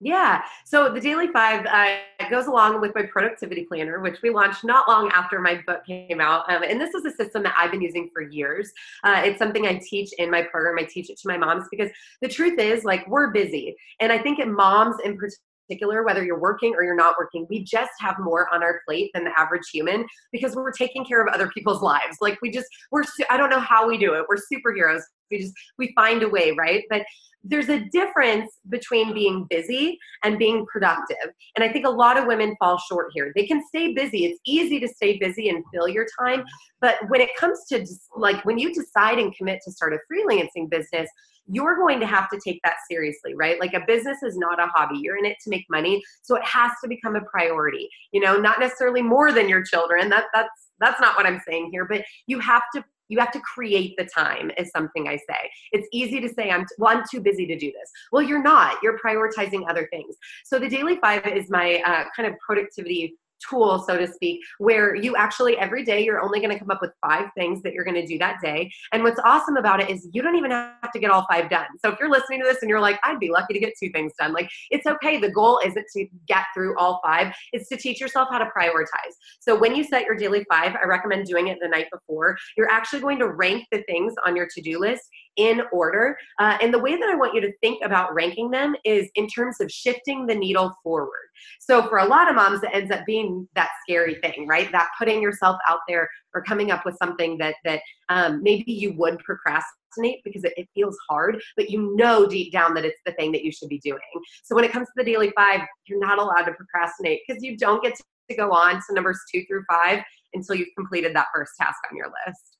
Yeah. 0.00 0.42
So 0.64 0.92
the 0.92 1.00
Daily 1.00 1.26
Five 1.26 1.66
uh, 1.66 2.28
goes 2.30 2.46
along 2.46 2.80
with 2.80 2.94
my 2.94 3.02
productivity 3.02 3.64
planner, 3.64 3.98
which 3.98 4.22
we 4.22 4.30
launched 4.30 4.62
not 4.62 4.86
long 4.88 5.10
after 5.12 5.40
my 5.40 5.60
book 5.66 5.84
came 5.84 6.20
out. 6.20 6.48
Um, 6.48 6.62
and 6.62 6.80
this 6.80 6.94
is 6.94 7.04
a 7.04 7.10
system 7.10 7.42
that 7.42 7.54
I've 7.58 7.72
been 7.72 7.82
using 7.82 8.08
for 8.12 8.22
years. 8.22 8.70
Uh, 9.02 9.22
it's 9.24 9.40
something 9.40 9.66
I 9.66 9.80
teach 9.90 10.10
in 10.18 10.30
my 10.30 10.42
program. 10.42 10.76
I 10.78 10.84
teach 10.84 11.10
it 11.10 11.18
to 11.18 11.28
my 11.28 11.36
moms 11.36 11.64
because 11.68 11.90
the 12.22 12.28
truth 12.28 12.60
is, 12.60 12.84
like, 12.84 13.08
we're 13.08 13.32
busy. 13.32 13.74
And 13.98 14.12
I 14.12 14.18
think 14.18 14.38
in 14.38 14.54
moms 14.54 14.94
in 15.04 15.18
particular, 15.18 16.04
whether 16.04 16.24
you're 16.24 16.38
working 16.38 16.74
or 16.76 16.84
you're 16.84 16.94
not 16.94 17.16
working, 17.18 17.44
we 17.50 17.64
just 17.64 17.90
have 17.98 18.20
more 18.20 18.46
on 18.54 18.62
our 18.62 18.80
plate 18.86 19.10
than 19.14 19.24
the 19.24 19.32
average 19.36 19.68
human 19.72 20.06
because 20.30 20.54
we're 20.54 20.70
taking 20.70 21.04
care 21.04 21.20
of 21.20 21.34
other 21.34 21.48
people's 21.48 21.82
lives. 21.82 22.18
Like 22.20 22.38
we 22.40 22.52
just, 22.52 22.68
we're, 22.92 23.02
I 23.30 23.36
don't 23.36 23.50
know 23.50 23.60
how 23.60 23.88
we 23.88 23.98
do 23.98 24.14
it. 24.14 24.24
We're 24.28 24.36
superheroes. 24.36 25.02
We 25.30 25.38
just, 25.40 25.54
we 25.78 25.92
find 25.94 26.22
a 26.22 26.28
way, 26.28 26.52
right? 26.52 26.84
But 26.90 27.02
there's 27.44 27.68
a 27.68 27.84
difference 27.90 28.58
between 28.68 29.14
being 29.14 29.46
busy 29.48 29.98
and 30.22 30.38
being 30.38 30.66
productive. 30.66 31.32
And 31.56 31.64
I 31.64 31.72
think 31.72 31.86
a 31.86 31.90
lot 31.90 32.18
of 32.18 32.26
women 32.26 32.56
fall 32.58 32.78
short 32.78 33.10
here. 33.14 33.32
They 33.34 33.46
can 33.46 33.64
stay 33.68 33.94
busy. 33.94 34.26
It's 34.26 34.40
easy 34.44 34.80
to 34.80 34.88
stay 34.88 35.18
busy 35.18 35.48
and 35.48 35.64
fill 35.72 35.88
your 35.88 36.06
time. 36.18 36.44
But 36.80 36.96
when 37.08 37.20
it 37.20 37.30
comes 37.38 37.64
to 37.68 37.86
like 38.16 38.44
when 38.44 38.58
you 38.58 38.74
decide 38.74 39.18
and 39.18 39.34
commit 39.34 39.60
to 39.64 39.72
start 39.72 39.94
a 39.94 39.98
freelancing 40.12 40.68
business, 40.68 41.08
you're 41.50 41.76
going 41.76 41.98
to 42.00 42.06
have 42.06 42.28
to 42.28 42.38
take 42.44 42.60
that 42.62 42.76
seriously, 42.90 43.34
right? 43.34 43.58
Like 43.58 43.72
a 43.72 43.80
business 43.86 44.22
is 44.22 44.36
not 44.36 44.60
a 44.60 44.66
hobby. 44.66 44.98
You're 44.98 45.16
in 45.16 45.24
it 45.24 45.38
to 45.44 45.50
make 45.50 45.64
money. 45.70 46.02
So 46.22 46.36
it 46.36 46.44
has 46.44 46.72
to 46.82 46.88
become 46.88 47.16
a 47.16 47.22
priority. 47.22 47.88
You 48.12 48.20
know, 48.20 48.36
not 48.36 48.60
necessarily 48.60 49.00
more 49.00 49.32
than 49.32 49.48
your 49.48 49.62
children. 49.62 50.10
That 50.10 50.24
that's 50.34 50.68
that's 50.80 51.00
not 51.00 51.16
what 51.16 51.26
I'm 51.26 51.40
saying 51.48 51.70
here, 51.72 51.86
but 51.86 52.04
you 52.26 52.38
have 52.40 52.62
to 52.74 52.84
you 53.08 53.18
have 53.18 53.32
to 53.32 53.40
create 53.40 53.94
the 53.96 54.04
time 54.04 54.50
is 54.58 54.70
something 54.70 55.08
i 55.08 55.16
say. 55.16 55.50
It's 55.72 55.88
easy 55.92 56.20
to 56.20 56.28
say 56.28 56.50
i'm 56.50 56.62
t- 56.62 56.74
well 56.78 56.96
i'm 56.96 57.04
too 57.10 57.20
busy 57.20 57.46
to 57.46 57.58
do 57.58 57.66
this. 57.66 57.90
Well 58.12 58.22
you're 58.22 58.42
not. 58.42 58.78
You're 58.82 58.98
prioritizing 58.98 59.68
other 59.68 59.88
things. 59.92 60.16
So 60.44 60.58
the 60.58 60.68
daily 60.68 60.98
five 61.00 61.26
is 61.26 61.50
my 61.50 61.82
uh, 61.86 62.04
kind 62.14 62.28
of 62.28 62.38
productivity 62.38 63.14
tool, 63.48 63.84
so 63.86 63.96
to 63.96 64.06
speak, 64.06 64.40
where 64.58 64.94
you 64.94 65.16
actually 65.16 65.56
every 65.58 65.84
day 65.84 66.04
you're 66.04 66.20
only 66.20 66.40
going 66.40 66.52
to 66.52 66.58
come 66.58 66.70
up 66.70 66.80
with 66.80 66.90
five 67.04 67.26
things 67.36 67.62
that 67.62 67.72
you're 67.72 67.84
going 67.84 67.94
to 67.94 68.06
do 68.06 68.18
that 68.18 68.36
day. 68.42 68.70
And 68.92 69.02
what's 69.02 69.20
awesome 69.24 69.56
about 69.56 69.80
it 69.80 69.90
is 69.90 70.08
you 70.12 70.22
don't 70.22 70.36
even 70.36 70.50
have 70.50 70.92
to 70.92 70.98
get 70.98 71.10
all 71.10 71.26
five 71.30 71.50
done. 71.50 71.66
So 71.84 71.90
if 71.90 71.98
you're 71.98 72.10
listening 72.10 72.40
to 72.40 72.44
this 72.44 72.58
and 72.62 72.68
you're 72.68 72.80
like, 72.80 72.98
I'd 73.04 73.18
be 73.18 73.30
lucky 73.30 73.54
to 73.54 73.60
get 73.60 73.74
two 73.80 73.90
things 73.90 74.12
done, 74.18 74.32
like 74.32 74.48
it's 74.70 74.86
okay. 74.86 75.18
The 75.18 75.30
goal 75.30 75.60
isn't 75.64 75.86
to 75.96 76.06
get 76.26 76.44
through 76.54 76.76
all 76.78 77.00
five, 77.04 77.32
it's 77.52 77.68
to 77.68 77.76
teach 77.76 78.00
yourself 78.00 78.28
how 78.30 78.38
to 78.38 78.46
prioritize. 78.46 79.14
So 79.40 79.58
when 79.58 79.74
you 79.74 79.84
set 79.84 80.04
your 80.04 80.16
daily 80.16 80.44
five, 80.50 80.74
I 80.82 80.86
recommend 80.86 81.26
doing 81.26 81.48
it 81.48 81.58
the 81.60 81.68
night 81.68 81.86
before. 81.92 82.36
You're 82.56 82.70
actually 82.70 83.00
going 83.00 83.18
to 83.20 83.28
rank 83.28 83.66
the 83.72 83.82
things 83.82 84.14
on 84.26 84.36
your 84.36 84.48
to 84.54 84.60
do 84.60 84.78
list 84.78 85.02
in 85.36 85.62
order. 85.72 86.16
Uh, 86.38 86.58
and 86.60 86.74
the 86.74 86.78
way 86.78 86.96
that 86.96 87.08
I 87.08 87.14
want 87.14 87.34
you 87.34 87.40
to 87.40 87.52
think 87.60 87.84
about 87.84 88.12
ranking 88.14 88.50
them 88.50 88.74
is 88.84 89.08
in 89.14 89.28
terms 89.28 89.60
of 89.60 89.70
shifting 89.70 90.26
the 90.26 90.34
needle 90.34 90.74
forward. 90.82 91.28
So 91.60 91.88
for 91.88 91.98
a 91.98 92.04
lot 92.04 92.28
of 92.28 92.34
moms, 92.34 92.62
it 92.62 92.70
ends 92.72 92.90
up 92.90 93.06
being 93.06 93.27
that 93.54 93.70
scary 93.82 94.16
thing, 94.16 94.46
right? 94.46 94.70
That 94.72 94.88
putting 94.98 95.22
yourself 95.22 95.56
out 95.68 95.80
there 95.88 96.08
or 96.34 96.42
coming 96.42 96.70
up 96.70 96.84
with 96.84 96.96
something 96.96 97.38
that 97.38 97.54
that 97.64 97.80
um, 98.08 98.42
maybe 98.42 98.72
you 98.72 98.92
would 98.94 99.18
procrastinate 99.20 100.22
because 100.24 100.44
it, 100.44 100.52
it 100.56 100.68
feels 100.74 100.96
hard, 101.08 101.40
but 101.56 101.70
you 101.70 101.94
know 101.96 102.26
deep 102.26 102.52
down 102.52 102.74
that 102.74 102.84
it's 102.84 103.00
the 103.06 103.12
thing 103.12 103.32
that 103.32 103.44
you 103.44 103.52
should 103.52 103.68
be 103.68 103.78
doing. 103.78 104.00
So 104.44 104.54
when 104.54 104.64
it 104.64 104.72
comes 104.72 104.86
to 104.88 104.92
the 104.96 105.04
daily 105.04 105.32
five, 105.36 105.60
you're 105.86 106.00
not 106.00 106.18
allowed 106.18 106.42
to 106.42 106.52
procrastinate 106.52 107.20
because 107.26 107.42
you 107.42 107.56
don't 107.56 107.82
get 107.82 107.94
to 107.96 108.36
go 108.36 108.52
on 108.52 108.74
to 108.74 108.94
numbers 108.94 109.20
two 109.32 109.44
through 109.46 109.64
five 109.70 110.02
until 110.34 110.54
you've 110.54 110.74
completed 110.76 111.14
that 111.16 111.26
first 111.34 111.52
task 111.58 111.78
on 111.90 111.96
your 111.96 112.06
list. 112.26 112.58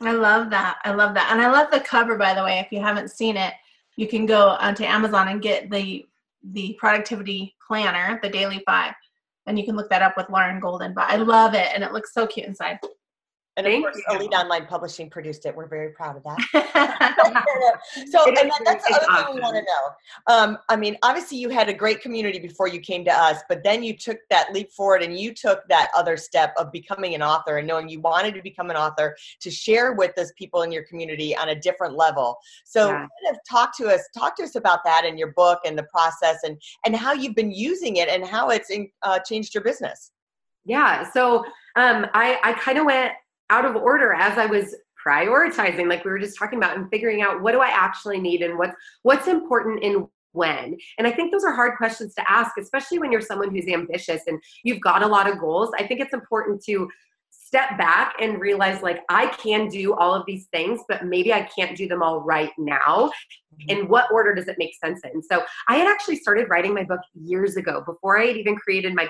I 0.00 0.12
love 0.12 0.50
that. 0.50 0.78
I 0.84 0.92
love 0.92 1.14
that. 1.14 1.30
And 1.30 1.40
I 1.40 1.50
love 1.50 1.70
the 1.70 1.80
cover 1.80 2.16
by 2.16 2.34
the 2.34 2.42
way. 2.42 2.58
If 2.58 2.72
you 2.72 2.80
haven't 2.80 3.10
seen 3.10 3.36
it, 3.36 3.54
you 3.96 4.08
can 4.08 4.26
go 4.26 4.50
onto 4.50 4.84
Amazon 4.84 5.28
and 5.28 5.42
get 5.42 5.70
the 5.70 6.06
the 6.50 6.76
productivity 6.78 7.54
planner, 7.66 8.18
the 8.22 8.28
daily 8.28 8.62
five. 8.66 8.94
And 9.46 9.58
you 9.58 9.64
can 9.64 9.76
look 9.76 9.90
that 9.90 10.02
up 10.02 10.16
with 10.16 10.30
Lauren 10.30 10.60
Golden. 10.60 10.94
But 10.94 11.10
I 11.10 11.16
love 11.16 11.54
it 11.54 11.68
and 11.74 11.82
it 11.82 11.92
looks 11.92 12.14
so 12.14 12.26
cute 12.26 12.46
inside. 12.46 12.78
And 13.58 13.66
of 13.66 13.82
course, 13.82 14.00
Elite 14.10 14.32
Online 14.32 14.64
Publishing 14.64 15.10
produced 15.10 15.44
it. 15.44 15.54
We're 15.54 15.68
very 15.68 15.90
proud 15.90 16.16
of 16.16 16.22
that. 16.22 17.82
so, 18.10 18.26
and 18.26 18.50
that's 18.64 18.88
the 18.88 18.94
other 18.94 19.06
awesome. 19.10 19.26
thing 19.26 19.34
we 19.34 19.40
want 19.42 19.56
to 19.56 19.62
know. 19.62 20.34
Um, 20.34 20.58
I 20.70 20.76
mean, 20.76 20.96
obviously, 21.02 21.36
you 21.36 21.50
had 21.50 21.68
a 21.68 21.74
great 21.74 22.00
community 22.00 22.38
before 22.38 22.66
you 22.66 22.80
came 22.80 23.04
to 23.04 23.10
us, 23.10 23.42
but 23.50 23.62
then 23.62 23.82
you 23.82 23.94
took 23.94 24.18
that 24.30 24.54
leap 24.54 24.72
forward 24.72 25.02
and 25.02 25.18
you 25.18 25.34
took 25.34 25.68
that 25.68 25.90
other 25.94 26.16
step 26.16 26.54
of 26.56 26.72
becoming 26.72 27.14
an 27.14 27.22
author 27.22 27.58
and 27.58 27.68
knowing 27.68 27.90
you 27.90 28.00
wanted 28.00 28.34
to 28.34 28.42
become 28.42 28.70
an 28.70 28.76
author 28.76 29.14
to 29.40 29.50
share 29.50 29.92
with 29.92 30.14
those 30.14 30.32
people 30.32 30.62
in 30.62 30.72
your 30.72 30.84
community 30.84 31.36
on 31.36 31.50
a 31.50 31.54
different 31.54 31.94
level. 31.94 32.38
So, 32.64 32.88
yeah. 32.88 32.94
kind 32.94 33.08
of 33.32 33.36
talk 33.48 33.76
to 33.76 33.88
us, 33.88 34.00
talk 34.16 34.34
to 34.36 34.44
us 34.44 34.54
about 34.54 34.82
that 34.86 35.04
in 35.04 35.18
your 35.18 35.32
book 35.32 35.60
and 35.66 35.76
the 35.76 35.84
process 35.84 36.38
and 36.42 36.58
and 36.86 36.96
how 36.96 37.12
you've 37.12 37.34
been 37.34 37.52
using 37.52 37.96
it 37.96 38.08
and 38.08 38.24
how 38.24 38.48
it's 38.48 38.70
in, 38.70 38.88
uh, 39.02 39.18
changed 39.18 39.54
your 39.54 39.62
business. 39.62 40.10
Yeah. 40.64 41.10
So 41.10 41.44
um, 41.76 42.06
I 42.14 42.38
I 42.42 42.52
kind 42.54 42.78
of 42.78 42.86
went 42.86 43.12
out 43.52 43.66
of 43.66 43.76
order 43.76 44.14
as 44.14 44.38
I 44.38 44.46
was 44.46 44.74
prioritizing 45.06 45.88
like 45.88 46.04
we 46.04 46.10
were 46.10 46.18
just 46.18 46.38
talking 46.38 46.58
about 46.58 46.76
and 46.76 46.88
figuring 46.90 47.20
out 47.20 47.42
what 47.42 47.52
do 47.52 47.60
I 47.60 47.68
actually 47.68 48.18
need 48.18 48.40
and 48.40 48.56
what's 48.56 48.74
what's 49.02 49.28
important 49.28 49.82
in 49.82 50.08
when. 50.32 50.78
And 50.96 51.06
i 51.06 51.12
think 51.12 51.30
those 51.30 51.44
are 51.44 51.52
hard 51.52 51.76
questions 51.76 52.14
to 52.14 52.30
ask 52.30 52.52
especially 52.58 52.98
when 52.98 53.12
you're 53.12 53.20
someone 53.20 53.50
who's 53.50 53.68
ambitious 53.68 54.22
and 54.26 54.42
you've 54.64 54.80
got 54.80 55.02
a 55.02 55.06
lot 55.06 55.30
of 55.30 55.38
goals. 55.38 55.70
I 55.78 55.86
think 55.86 56.00
it's 56.00 56.14
important 56.14 56.64
to 56.64 56.88
step 57.52 57.76
back 57.76 58.14
and 58.18 58.40
realize 58.40 58.82
like 58.82 59.02
I 59.10 59.26
can 59.26 59.68
do 59.68 59.92
all 59.94 60.14
of 60.14 60.24
these 60.26 60.46
things, 60.52 60.80
but 60.88 61.04
maybe 61.04 61.34
I 61.34 61.42
can't 61.42 61.76
do 61.76 61.86
them 61.86 62.02
all 62.02 62.20
right 62.20 62.50
now. 62.56 63.10
Mm-hmm. 63.52 63.68
In 63.68 63.88
what 63.88 64.10
order 64.10 64.34
does 64.34 64.48
it 64.48 64.56
make 64.56 64.74
sense 64.82 65.02
in? 65.12 65.22
So 65.22 65.42
I 65.68 65.76
had 65.76 65.86
actually 65.86 66.16
started 66.16 66.48
writing 66.48 66.72
my 66.72 66.84
book 66.84 67.00
years 67.14 67.56
ago 67.56 67.82
before 67.84 68.18
I 68.18 68.24
had 68.28 68.38
even 68.38 68.56
created 68.56 68.94
my 68.94 69.06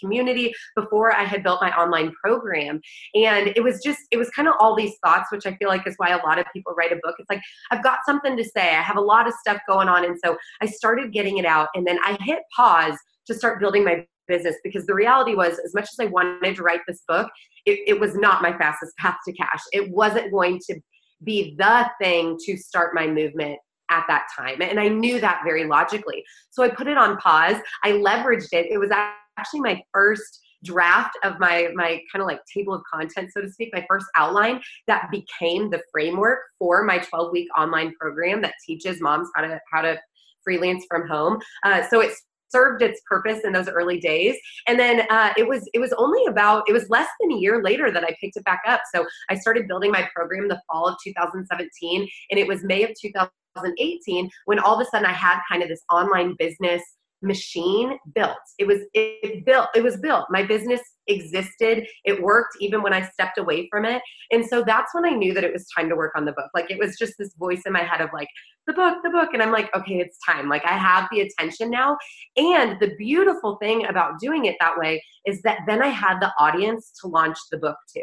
community, 0.00 0.54
before 0.76 1.12
I 1.12 1.24
had 1.24 1.42
built 1.42 1.60
my 1.60 1.72
online 1.72 2.12
program. 2.22 2.80
And 3.16 3.48
it 3.56 3.64
was 3.64 3.82
just, 3.82 3.98
it 4.12 4.16
was 4.18 4.30
kind 4.30 4.46
of 4.46 4.54
all 4.60 4.76
these 4.76 4.94
thoughts, 5.04 5.32
which 5.32 5.44
I 5.44 5.56
feel 5.56 5.68
like 5.68 5.84
is 5.88 5.94
why 5.96 6.10
a 6.10 6.24
lot 6.24 6.38
of 6.38 6.46
people 6.52 6.72
write 6.78 6.92
a 6.92 7.00
book. 7.02 7.16
It's 7.18 7.28
like, 7.28 7.42
I've 7.72 7.82
got 7.82 7.98
something 8.06 8.36
to 8.36 8.44
say. 8.44 8.68
I 8.68 8.82
have 8.82 8.98
a 8.98 9.00
lot 9.00 9.26
of 9.26 9.34
stuff 9.40 9.58
going 9.66 9.88
on. 9.88 10.04
And 10.04 10.16
so 10.24 10.36
I 10.62 10.66
started 10.66 11.12
getting 11.12 11.38
it 11.38 11.44
out. 11.44 11.70
And 11.74 11.84
then 11.84 11.98
I 12.04 12.16
hit 12.20 12.38
pause 12.54 12.96
to 13.26 13.34
start 13.34 13.58
building 13.58 13.82
my 13.82 14.06
business 14.30 14.56
because 14.64 14.86
the 14.86 14.94
reality 14.94 15.34
was 15.34 15.58
as 15.64 15.74
much 15.74 15.88
as 15.92 16.00
i 16.00 16.06
wanted 16.06 16.56
to 16.56 16.62
write 16.62 16.80
this 16.88 17.02
book 17.06 17.28
it, 17.66 17.80
it 17.86 18.00
was 18.00 18.14
not 18.14 18.42
my 18.42 18.56
fastest 18.56 18.96
path 18.98 19.16
to 19.26 19.32
cash. 19.32 19.60
It 19.72 19.90
wasn't 19.90 20.32
going 20.32 20.60
to 20.70 20.80
be 21.22 21.54
the 21.58 21.90
thing 22.00 22.38
to 22.46 22.56
start 22.56 22.94
my 22.94 23.06
movement 23.06 23.58
at 23.90 24.04
that 24.08 24.26
time. 24.36 24.62
And 24.62 24.78
I 24.78 24.88
knew 24.88 25.20
that 25.20 25.40
very 25.44 25.64
logically. 25.64 26.22
So 26.50 26.62
I 26.62 26.68
put 26.68 26.86
it 26.86 26.96
on 26.96 27.16
pause. 27.18 27.56
I 27.84 27.92
leveraged 27.92 28.52
it. 28.52 28.70
It 28.70 28.78
was 28.78 28.90
actually 29.36 29.60
my 29.60 29.82
first 29.92 30.40
draft 30.62 31.16
of 31.24 31.38
my 31.40 31.70
my 31.74 31.98
kind 32.12 32.20
of 32.20 32.26
like 32.26 32.38
table 32.54 32.74
of 32.74 32.82
content 32.92 33.30
so 33.32 33.40
to 33.40 33.50
speak 33.50 33.70
my 33.72 33.82
first 33.88 34.04
outline 34.14 34.60
that 34.86 35.08
became 35.10 35.70
the 35.70 35.80
framework 35.90 36.40
for 36.58 36.84
my 36.84 36.98
12 36.98 37.32
week 37.32 37.48
online 37.58 37.94
program 37.98 38.42
that 38.42 38.52
teaches 38.66 39.00
moms 39.00 39.26
how 39.34 39.40
to 39.40 39.58
how 39.72 39.80
to 39.80 39.98
freelance 40.44 40.84
from 40.86 41.08
home 41.08 41.38
uh, 41.64 41.80
so 41.88 42.00
it's 42.00 42.20
served 42.50 42.82
its 42.82 43.00
purpose 43.08 43.40
in 43.44 43.52
those 43.52 43.68
early 43.68 43.98
days. 43.98 44.36
And 44.66 44.78
then 44.78 45.06
uh, 45.10 45.32
it 45.36 45.46
was 45.46 45.68
it 45.74 45.78
was 45.78 45.92
only 45.94 46.24
about 46.26 46.64
it 46.68 46.72
was 46.72 46.88
less 46.90 47.08
than 47.20 47.32
a 47.32 47.36
year 47.36 47.62
later 47.62 47.90
that 47.90 48.04
i 48.04 48.14
picked 48.20 48.36
it 48.36 48.44
back 48.44 48.62
up. 48.66 48.82
So 48.94 49.06
i 49.28 49.36
started 49.36 49.68
building 49.68 49.90
my 49.90 50.08
program 50.14 50.48
the 50.48 50.60
fall 50.70 50.88
of 50.88 50.96
2017 51.04 52.08
and 52.30 52.40
it 52.40 52.46
was 52.46 52.62
may 52.62 52.84
of 52.84 52.90
2018 53.00 54.30
when 54.44 54.58
all 54.58 54.80
of 54.80 54.86
a 54.86 54.90
sudden 54.90 55.06
i 55.06 55.12
had 55.12 55.40
kind 55.48 55.62
of 55.62 55.68
this 55.68 55.82
online 55.90 56.34
business 56.38 56.82
machine 57.22 57.98
built 58.14 58.38
it 58.58 58.66
was 58.66 58.78
it 58.94 59.44
built 59.44 59.68
it 59.74 59.82
was 59.82 59.98
built 59.98 60.24
my 60.30 60.42
business 60.42 60.80
existed. 61.10 61.86
It 62.04 62.22
worked 62.22 62.56
even 62.60 62.82
when 62.82 62.92
I 62.92 63.02
stepped 63.02 63.38
away 63.38 63.68
from 63.70 63.84
it. 63.84 64.00
And 64.30 64.46
so 64.46 64.62
that's 64.62 64.94
when 64.94 65.04
I 65.04 65.10
knew 65.10 65.34
that 65.34 65.44
it 65.44 65.52
was 65.52 65.66
time 65.76 65.88
to 65.88 65.96
work 65.96 66.12
on 66.16 66.24
the 66.24 66.32
book. 66.32 66.50
Like 66.54 66.70
it 66.70 66.78
was 66.78 66.96
just 66.96 67.14
this 67.18 67.34
voice 67.34 67.62
in 67.66 67.72
my 67.72 67.82
head 67.82 68.00
of 68.00 68.10
like, 68.14 68.28
the 68.66 68.74
book, 68.74 68.98
the 69.02 69.10
book. 69.10 69.30
And 69.32 69.42
I'm 69.42 69.50
like, 69.50 69.74
okay, 69.74 69.98
it's 69.98 70.18
time. 70.24 70.48
Like 70.48 70.64
I 70.64 70.76
have 70.76 71.08
the 71.10 71.22
attention 71.22 71.70
now. 71.70 71.96
And 72.36 72.78
the 72.78 72.94
beautiful 72.96 73.56
thing 73.56 73.86
about 73.86 74.20
doing 74.20 74.44
it 74.44 74.56
that 74.60 74.78
way 74.78 75.02
is 75.26 75.42
that 75.42 75.60
then 75.66 75.82
I 75.82 75.88
had 75.88 76.20
the 76.20 76.32
audience 76.38 76.92
to 77.00 77.08
launch 77.08 77.36
the 77.50 77.58
book 77.58 77.76
to. 77.96 78.02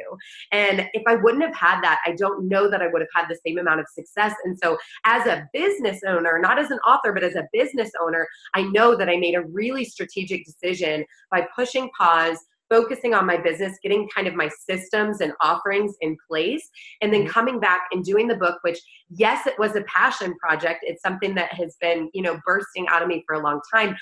And 0.52 0.88
if 0.94 1.04
I 1.08 1.16
wouldn't 1.16 1.44
have 1.44 1.56
had 1.56 1.82
that, 1.82 2.00
I 2.06 2.14
don't 2.14 2.48
know 2.48 2.70
that 2.70 2.82
I 2.82 2.88
would 2.88 3.02
have 3.02 3.10
had 3.16 3.28
the 3.30 3.40
same 3.46 3.58
amount 3.58 3.80
of 3.80 3.88
success. 3.94 4.34
And 4.44 4.58
so 4.62 4.78
as 5.06 5.26
a 5.26 5.48
business 5.54 6.02
owner, 6.06 6.38
not 6.40 6.60
as 6.60 6.70
an 6.70 6.80
author, 6.80 7.14
but 7.14 7.24
as 7.24 7.36
a 7.36 7.48
business 7.54 7.92
owner, 8.02 8.28
I 8.54 8.64
know 8.64 8.96
that 8.96 9.07
I 9.10 9.18
made 9.18 9.36
a 9.36 9.42
really 9.42 9.86
strategic 9.86 10.46
decision 10.46 11.06
by 11.32 11.48
pushing 11.56 11.90
pause 11.98 12.38
focusing 12.70 13.14
on 13.14 13.26
my 13.26 13.38
business, 13.38 13.78
getting 13.82 14.08
kind 14.14 14.28
of 14.28 14.36
my 14.36 14.50
systems 14.50 15.22
and 15.22 15.34
offerings 15.42 15.96
in 16.02 16.18
place, 16.30 16.70
and 17.02 17.14
then 17.14 17.22
mm-hmm. 17.22 17.32
coming 17.32 17.60
back 17.60 17.82
and 17.92 18.04
doing 18.04 18.28
the 18.28 18.36
book, 18.36 18.60
which, 18.62 18.80
yes, 19.10 19.48
it 19.48 19.58
was 19.58 19.76
a 19.76 19.84
passion 19.84 20.36
project. 20.38 20.80
It's 20.84 21.02
something 21.02 21.36
that 21.36 21.54
has 21.54 21.78
been, 21.80 22.10
you 22.14 22.22
know, 22.22 22.40
bursting 22.46 22.88
out 22.90 23.02
of 23.02 23.08
me 23.08 23.24
for 23.26 23.36
a 23.36 23.44
long 23.44 23.62
time. 23.74 23.96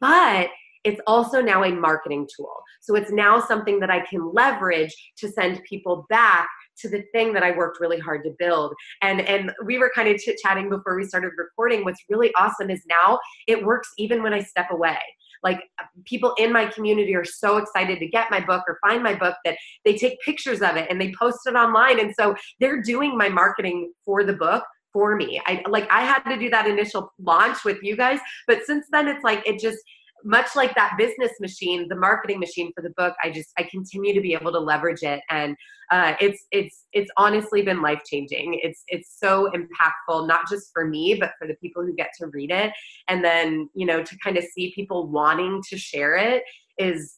But 0.00 0.50
it's 0.84 1.00
also 1.06 1.42
now 1.42 1.62
a 1.64 1.70
marketing 1.70 2.26
tool. 2.34 2.62
So 2.80 2.94
it's 2.94 3.10
now 3.10 3.40
something 3.40 3.80
that 3.80 3.90
I 3.90 4.00
can 4.00 4.32
leverage 4.32 4.94
to 5.18 5.28
send 5.28 5.62
people 5.68 6.06
back 6.08 6.48
to 6.80 6.88
the 6.88 7.02
thing 7.12 7.32
that 7.34 7.42
I 7.42 7.56
worked 7.56 7.80
really 7.80 7.98
hard 7.98 8.24
to 8.24 8.34
build. 8.38 8.74
And 9.02 9.20
and 9.22 9.52
we 9.64 9.78
were 9.78 9.90
kind 9.94 10.08
of 10.08 10.18
chit 10.18 10.38
chatting 10.42 10.68
before 10.68 10.96
we 10.96 11.04
started 11.04 11.32
recording. 11.36 11.84
What's 11.84 12.02
really 12.08 12.32
awesome 12.38 12.70
is 12.70 12.82
now 12.88 13.18
it 13.46 13.64
works 13.64 13.88
even 13.98 14.22
when 14.22 14.34
I 14.34 14.40
step 14.40 14.70
away. 14.70 14.98
Like 15.42 15.60
people 16.04 16.34
in 16.38 16.52
my 16.52 16.66
community 16.66 17.14
are 17.14 17.24
so 17.24 17.56
excited 17.56 17.98
to 17.98 18.06
get 18.06 18.30
my 18.30 18.40
book 18.40 18.62
or 18.68 18.78
find 18.86 19.02
my 19.02 19.14
book 19.14 19.36
that 19.44 19.56
they 19.84 19.96
take 19.96 20.20
pictures 20.20 20.60
of 20.60 20.76
it 20.76 20.86
and 20.90 21.00
they 21.00 21.12
post 21.18 21.38
it 21.46 21.54
online. 21.54 21.98
And 21.98 22.14
so 22.14 22.34
they're 22.58 22.82
doing 22.82 23.16
my 23.16 23.28
marketing 23.28 23.92
for 24.04 24.22
the 24.24 24.34
book 24.34 24.64
for 24.92 25.16
me. 25.16 25.40
I 25.46 25.62
like 25.68 25.88
I 25.90 26.02
had 26.02 26.20
to 26.24 26.36
do 26.36 26.50
that 26.50 26.66
initial 26.66 27.12
launch 27.18 27.64
with 27.64 27.78
you 27.82 27.96
guys, 27.96 28.18
but 28.46 28.64
since 28.64 28.86
then 28.90 29.08
it's 29.08 29.22
like 29.24 29.46
it 29.46 29.60
just 29.60 29.78
much 30.24 30.54
like 30.56 30.74
that 30.74 30.94
business 30.98 31.32
machine 31.40 31.86
the 31.88 31.96
marketing 31.96 32.38
machine 32.38 32.72
for 32.74 32.82
the 32.82 32.90
book 32.96 33.14
i 33.22 33.30
just 33.30 33.50
i 33.58 33.62
continue 33.62 34.12
to 34.14 34.20
be 34.20 34.34
able 34.34 34.52
to 34.52 34.58
leverage 34.58 35.02
it. 35.02 35.20
And 35.30 35.56
uh, 35.90 36.14
it's 36.20 36.46
it's 36.52 36.86
it's 36.92 37.10
honestly 37.16 37.62
been 37.62 37.82
life 37.82 38.00
changing 38.06 38.60
it's 38.62 38.84
it's 38.88 39.18
so 39.18 39.50
impactful 39.50 40.28
not 40.28 40.48
just 40.48 40.70
for 40.72 40.86
me 40.86 41.16
but 41.18 41.32
for 41.38 41.48
the 41.48 41.54
people 41.54 41.82
who 41.82 41.94
get 41.94 42.10
to 42.18 42.28
read 42.28 42.50
it. 42.50 42.72
And 43.08 43.24
then 43.24 43.68
you 43.74 43.86
know 43.86 44.02
to 44.02 44.18
kind 44.22 44.36
of 44.36 44.44
see 44.44 44.72
people 44.74 45.08
wanting 45.08 45.62
to 45.68 45.76
share 45.76 46.16
it 46.16 46.44
is 46.78 47.16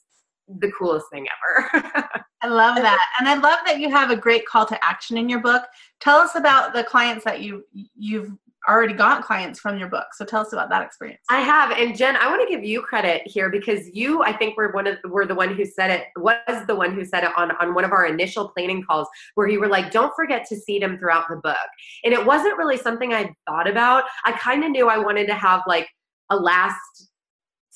the 0.49 0.73
coolest 0.73 1.07
thing 1.13 1.27
ever. 1.27 1.85
I 2.43 2.49
love 2.49 2.77
that. 2.77 3.07
And 3.21 3.29
i 3.29 3.35
love 3.35 3.61
that 3.67 3.79
you 3.79 3.89
have 3.91 4.11
a 4.11 4.17
great 4.17 4.47
call 4.47 4.67
to 4.67 4.85
action 4.85 5.17
in 5.17 5.29
your 5.29 5.41
book. 5.41 5.63
Tell 6.01 6.19
us 6.19 6.35
about 6.35 6.73
the 6.73 6.83
clients 6.83 7.25
that 7.25 7.41
you 7.41 7.65
you've 7.95 8.33
already 8.69 8.95
got 8.95 9.25
clients 9.25 9.59
from 9.59 9.79
your 9.79 9.89
book. 9.89 10.07
So 10.15 10.25
tell 10.25 10.43
us 10.43 10.53
about 10.53 10.69
that 10.71 10.83
experience. 10.83 11.23
I 11.29 11.41
have, 11.41 11.73
and 11.73 11.97
Jen, 11.97 12.17
I 12.17 12.29
want 12.29 12.47
to 12.47 12.55
give 12.55 12.65
you 12.65 12.83
credit 12.83 13.23
here 13.27 13.51
because 13.51 13.89
you, 13.93 14.23
I 14.23 14.33
think, 14.33 14.57
were 14.57 14.73
one 14.73 14.87
of 14.87 14.99
were 15.05 15.27
the 15.27 15.35
one 15.35 15.55
who 15.55 15.65
said 15.65 15.91
it 15.91 16.07
was 16.17 16.67
the 16.67 16.75
one 16.75 16.95
who 16.95 17.05
said 17.05 17.25
it 17.25 17.31
on 17.37 17.53
on 17.53 17.75
one 17.75 17.85
of 17.85 17.93
our 17.93 18.07
initial 18.07 18.49
planning 18.49 18.83
calls 18.83 19.09
where 19.35 19.49
you 19.49 19.61
were 19.61 19.69
like, 19.69 19.91
"Don't 19.91 20.15
forget 20.15 20.47
to 20.49 20.57
seed 20.57 20.83
them 20.83 20.99
throughout 20.99 21.25
the 21.29 21.37
book." 21.37 21.57
And 22.05 22.13
it 22.13 22.25
wasn't 22.25 22.57
really 22.57 22.77
something 22.77 23.13
I 23.13 23.35
thought 23.47 23.69
about. 23.69 24.05
I 24.25 24.33
kind 24.33 24.65
of 24.65 24.71
knew 24.71 24.89
I 24.89 24.99
wanted 24.99 25.27
to 25.29 25.35
have 25.35 25.63
like 25.67 25.89
a 26.31 26.37
last 26.37 27.11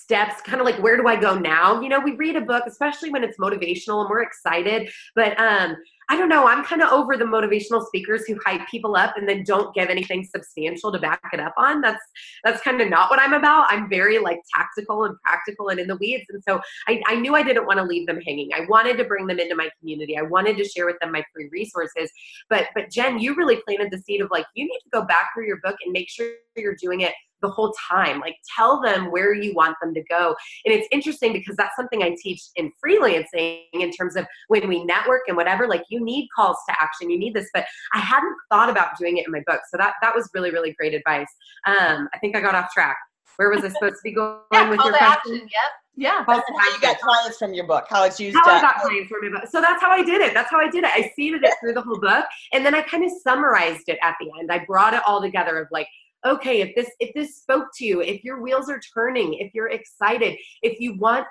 steps, 0.07 0.41
kind 0.43 0.61
of 0.61 0.67
like 0.67 0.81
where 0.81 0.97
do 0.97 1.09
I 1.09 1.17
go 1.17 1.37
now? 1.37 1.81
You 1.81 1.89
know, 1.89 1.99
we 1.99 2.13
read 2.13 2.37
a 2.37 2.41
book, 2.41 2.65
especially 2.67 3.11
when 3.11 3.25
it's 3.25 3.39
motivational 3.39 4.03
and 4.03 4.11
we're 4.11 4.23
excited, 4.23 4.89
but 5.17 5.39
um, 5.41 5.77
I 6.09 6.17
don't 6.17 6.29
know, 6.29 6.47
I'm 6.47 6.65
kind 6.65 6.83
of 6.83 6.93
over 6.93 7.17
the 7.17 7.25
motivational 7.25 7.85
speakers 7.85 8.27
who 8.27 8.39
hype 8.45 8.67
people 8.69 8.95
up 8.95 9.17
and 9.17 9.29
then 9.29 9.43
don't 9.43 9.75
give 9.75 9.89
anything 9.89 10.23
substantial 10.25 10.93
to 10.93 11.01
back 11.01 11.21
it 11.33 11.41
up 11.41 11.55
on. 11.57 11.81
That's 11.81 12.03
that's 12.45 12.63
kind 12.63 12.81
of 12.81 12.89
not 12.89 13.11
what 13.11 13.19
I'm 13.19 13.33
about. 13.33 13.67
I'm 13.71 13.89
very 13.89 14.19
like 14.19 14.39
tactical 14.55 15.05
and 15.05 15.17
practical 15.25 15.71
and 15.71 15.81
in 15.81 15.89
the 15.89 15.97
weeds. 15.97 16.25
And 16.31 16.43
so 16.49 16.61
I, 16.87 17.03
I 17.07 17.17
knew 17.17 17.35
I 17.35 17.43
didn't 17.43 17.67
want 17.67 17.79
to 17.79 17.85
leave 17.85 18.07
them 18.07 18.21
hanging. 18.21 18.51
I 18.55 18.67
wanted 18.69 18.99
to 18.99 19.05
bring 19.05 19.27
them 19.27 19.41
into 19.41 19.57
my 19.57 19.69
community. 19.81 20.17
I 20.17 20.23
wanted 20.23 20.57
to 20.59 20.65
share 20.65 20.87
with 20.87 20.97
them 21.01 21.11
my 21.11 21.25
free 21.35 21.49
resources. 21.51 22.11
But 22.49 22.69
but 22.75 22.91
Jen, 22.91 23.19
you 23.19 23.35
really 23.35 23.61
planted 23.67 23.91
the 23.91 23.99
seed 23.99 24.21
of 24.21 24.29
like 24.31 24.47
you 24.55 24.65
need 24.65 24.79
to 24.85 24.91
go 24.93 25.05
back 25.05 25.31
through 25.35 25.47
your 25.47 25.59
book 25.63 25.77
and 25.85 25.93
make 25.93 26.09
sure 26.09 26.27
you're 26.57 26.77
doing 26.77 27.01
it 27.01 27.13
the 27.47 27.53
whole 27.53 27.73
time. 27.89 28.21
Like 28.21 28.37
tell 28.57 28.81
them 28.81 29.11
where 29.11 29.33
you 29.35 29.55
want 29.55 29.77
them 29.81 29.95
to 29.95 30.03
go. 30.05 30.35
And 30.65 30.75
it's 30.75 30.89
interesting 30.91 31.33
because 31.33 31.57
that's 31.57 31.77
something 31.77 32.03
I 32.03 32.17
teach 32.21 32.43
in 32.57 32.73
freelancing 32.85 33.61
in 33.73 33.91
terms 33.93 34.17
of 34.17 34.27
when 34.49 34.69
we 34.69 34.85
network 34.85 35.23
and 35.29 35.37
whatever, 35.37 35.69
like 35.69 35.85
you 35.89 36.05
need 36.05 36.29
calls 36.35 36.57
to 36.69 36.75
action, 36.81 37.11
you 37.11 37.19
need 37.19 37.35
this, 37.35 37.49
but 37.55 37.65
I 37.95 37.99
hadn't 37.99 38.35
thought 38.51 38.69
about 38.69 38.99
doing 38.99 39.19
it 39.19 39.27
in 39.27 39.33
my 39.33 39.43
book. 39.47 39.61
So 39.71 39.77
that, 39.77 39.95
that 40.03 40.15
was 40.15 40.29
really, 40.35 40.51
really 40.51 40.73
great 40.73 40.95
advice. 40.95 41.29
Um, 41.67 42.09
I 42.13 42.19
think 42.21 42.37
I 42.37 42.41
got 42.41 42.55
off 42.55 42.73
track. 42.73 42.97
Where 43.37 43.51
was 43.51 43.65
I 43.65 43.69
supposed 43.69 43.97
to 43.97 44.01
be 44.03 44.13
going 44.13 44.39
yeah, 44.53 44.69
with 44.69 44.81
your 44.81 44.93
question? 44.93 45.07
action. 45.07 45.35
Yep. 45.35 45.51
Yeah. 45.99 46.25
How 46.27 46.37
you 46.37 46.81
got 46.81 47.01
clients 47.01 47.39
from 47.39 47.55
your 47.55 47.67
book? 47.67 47.87
How 47.89 48.05
it's 48.05 48.21
used? 48.21 48.37
how 48.37 48.51
I 48.51 48.61
got 48.61 48.77
clients 48.83 49.09
from 49.09 49.31
my 49.31 49.41
book. 49.41 49.49
So 49.51 49.63
that's 49.63 49.83
how 49.83 49.91
I 49.91 50.03
did 50.03 50.21
it. 50.21 50.35
That's 50.35 50.51
how 50.51 50.59
I 50.59 50.69
did 50.69 50.85
it. 50.85 50.91
I 50.93 51.11
seeded 51.17 51.43
it 51.43 51.55
through 51.59 51.73
the 51.73 51.81
whole 51.81 51.99
book, 51.99 52.25
and 52.53 52.65
then 52.65 52.75
I 52.75 52.83
kind 52.83 53.03
of 53.03 53.11
summarized 53.23 53.89
it 53.89 53.99
at 54.03 54.15
the 54.21 54.31
end. 54.39 54.53
I 54.53 54.65
brought 54.67 54.93
it 54.93 55.03
all 55.07 55.23
together 55.23 55.59
of 55.59 55.69
like, 55.71 55.89
okay, 56.25 56.61
if 56.61 56.75
this 56.75 56.91
if 57.01 57.15
this 57.15 57.37
spoke 57.37 57.67
to 57.77 57.85
you, 57.85 58.01
if 58.01 58.25
your 58.25 58.41
wheels 58.41 58.69
are 58.69 58.81
turning, 58.95 59.35
if 59.35 59.53
you're 59.55 59.71
excited, 59.71 60.37
if 60.63 60.81
you 60.81 60.97
want 60.97 61.27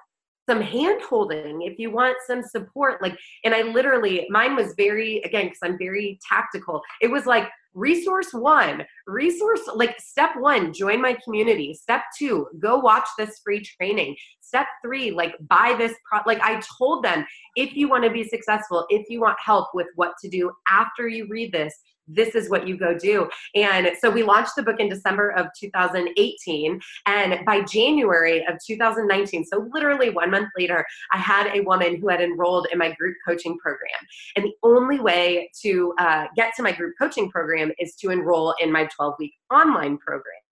some 0.48 0.62
hand 0.62 1.02
holding, 1.02 1.64
if 1.64 1.80
you 1.80 1.92
want 1.92 2.18
some 2.28 2.44
support, 2.44 3.02
like, 3.02 3.18
and 3.44 3.56
I 3.56 3.64
literally, 3.64 4.28
mine 4.30 4.56
was 4.56 4.74
very 4.78 5.18
again 5.22 5.46
because 5.46 5.60
I'm 5.64 5.78
very 5.78 6.20
tactical. 6.30 6.82
It 7.02 7.10
was 7.10 7.26
like 7.26 7.50
resource 7.76 8.34
one 8.34 8.86
resource 9.06 9.60
like 9.76 10.00
step 10.00 10.30
one 10.38 10.72
join 10.72 11.02
my 11.02 11.16
community 11.26 11.74
step 11.74 12.04
two 12.18 12.48
go 12.60 12.80
watch 12.80 13.06
this 13.18 13.42
free 13.44 13.60
training 13.60 14.16
step 14.40 14.66
three 14.82 15.12
like 15.12 15.36
buy 15.50 15.76
this 15.78 15.94
pro 16.06 16.20
like 16.26 16.40
i 16.40 16.62
told 16.78 17.04
them 17.04 17.26
if 17.58 17.76
you 17.76 17.90
want 17.90 18.02
to 18.02 18.10
be 18.10 18.24
successful 18.24 18.86
if 18.90 19.10
you 19.10 19.20
want 19.20 19.38
help 19.44 19.68
with 19.74 19.88
what 19.96 20.14
to 20.22 20.30
do 20.30 20.50
after 20.70 21.10
you 21.10 21.28
read 21.30 21.52
this 21.52 21.74
this 22.08 22.36
is 22.36 22.50
what 22.50 22.68
you 22.68 22.78
go 22.78 22.98
do. 22.98 23.30
And 23.56 23.92
so 24.00 24.10
we 24.10 24.24
launched 24.24 24.56
the 24.56 24.64
book 24.64 24.80
in 24.80 24.90
December 24.90 25.30
of 25.32 25.48
2018. 25.60 26.80
And 27.06 27.46
by 27.46 27.62
January 27.62 28.46
of 28.48 28.58
2019, 28.66 29.46
so 29.46 29.68
literally 29.74 30.10
one 30.10 30.32
month 30.32 30.50
later, 30.58 30.86
I 31.12 31.18
had 31.18 31.48
a 31.56 31.62
woman 31.62 31.98
who 31.98 32.10
had 32.10 32.22
enrolled 32.22 32.68
in 32.72 32.78
my 32.78 32.94
group 32.94 33.16
coaching 33.28 33.58
program. 33.58 33.90
And 34.36 34.46
the 34.46 34.54
only 34.64 35.00
way 35.00 35.50
to 35.62 35.94
uh, 36.00 36.26
get 36.36 36.54
to 36.58 36.64
my 36.64 36.72
group 36.72 36.96
coaching 37.00 37.30
program 37.30 37.72
is 37.80 37.96
to 37.96 38.10
enroll 38.10 38.56
in 38.60 38.72
my 38.72 38.88
12 38.96 39.16
week 39.20 39.34
online 39.52 39.98
program. 39.98 40.45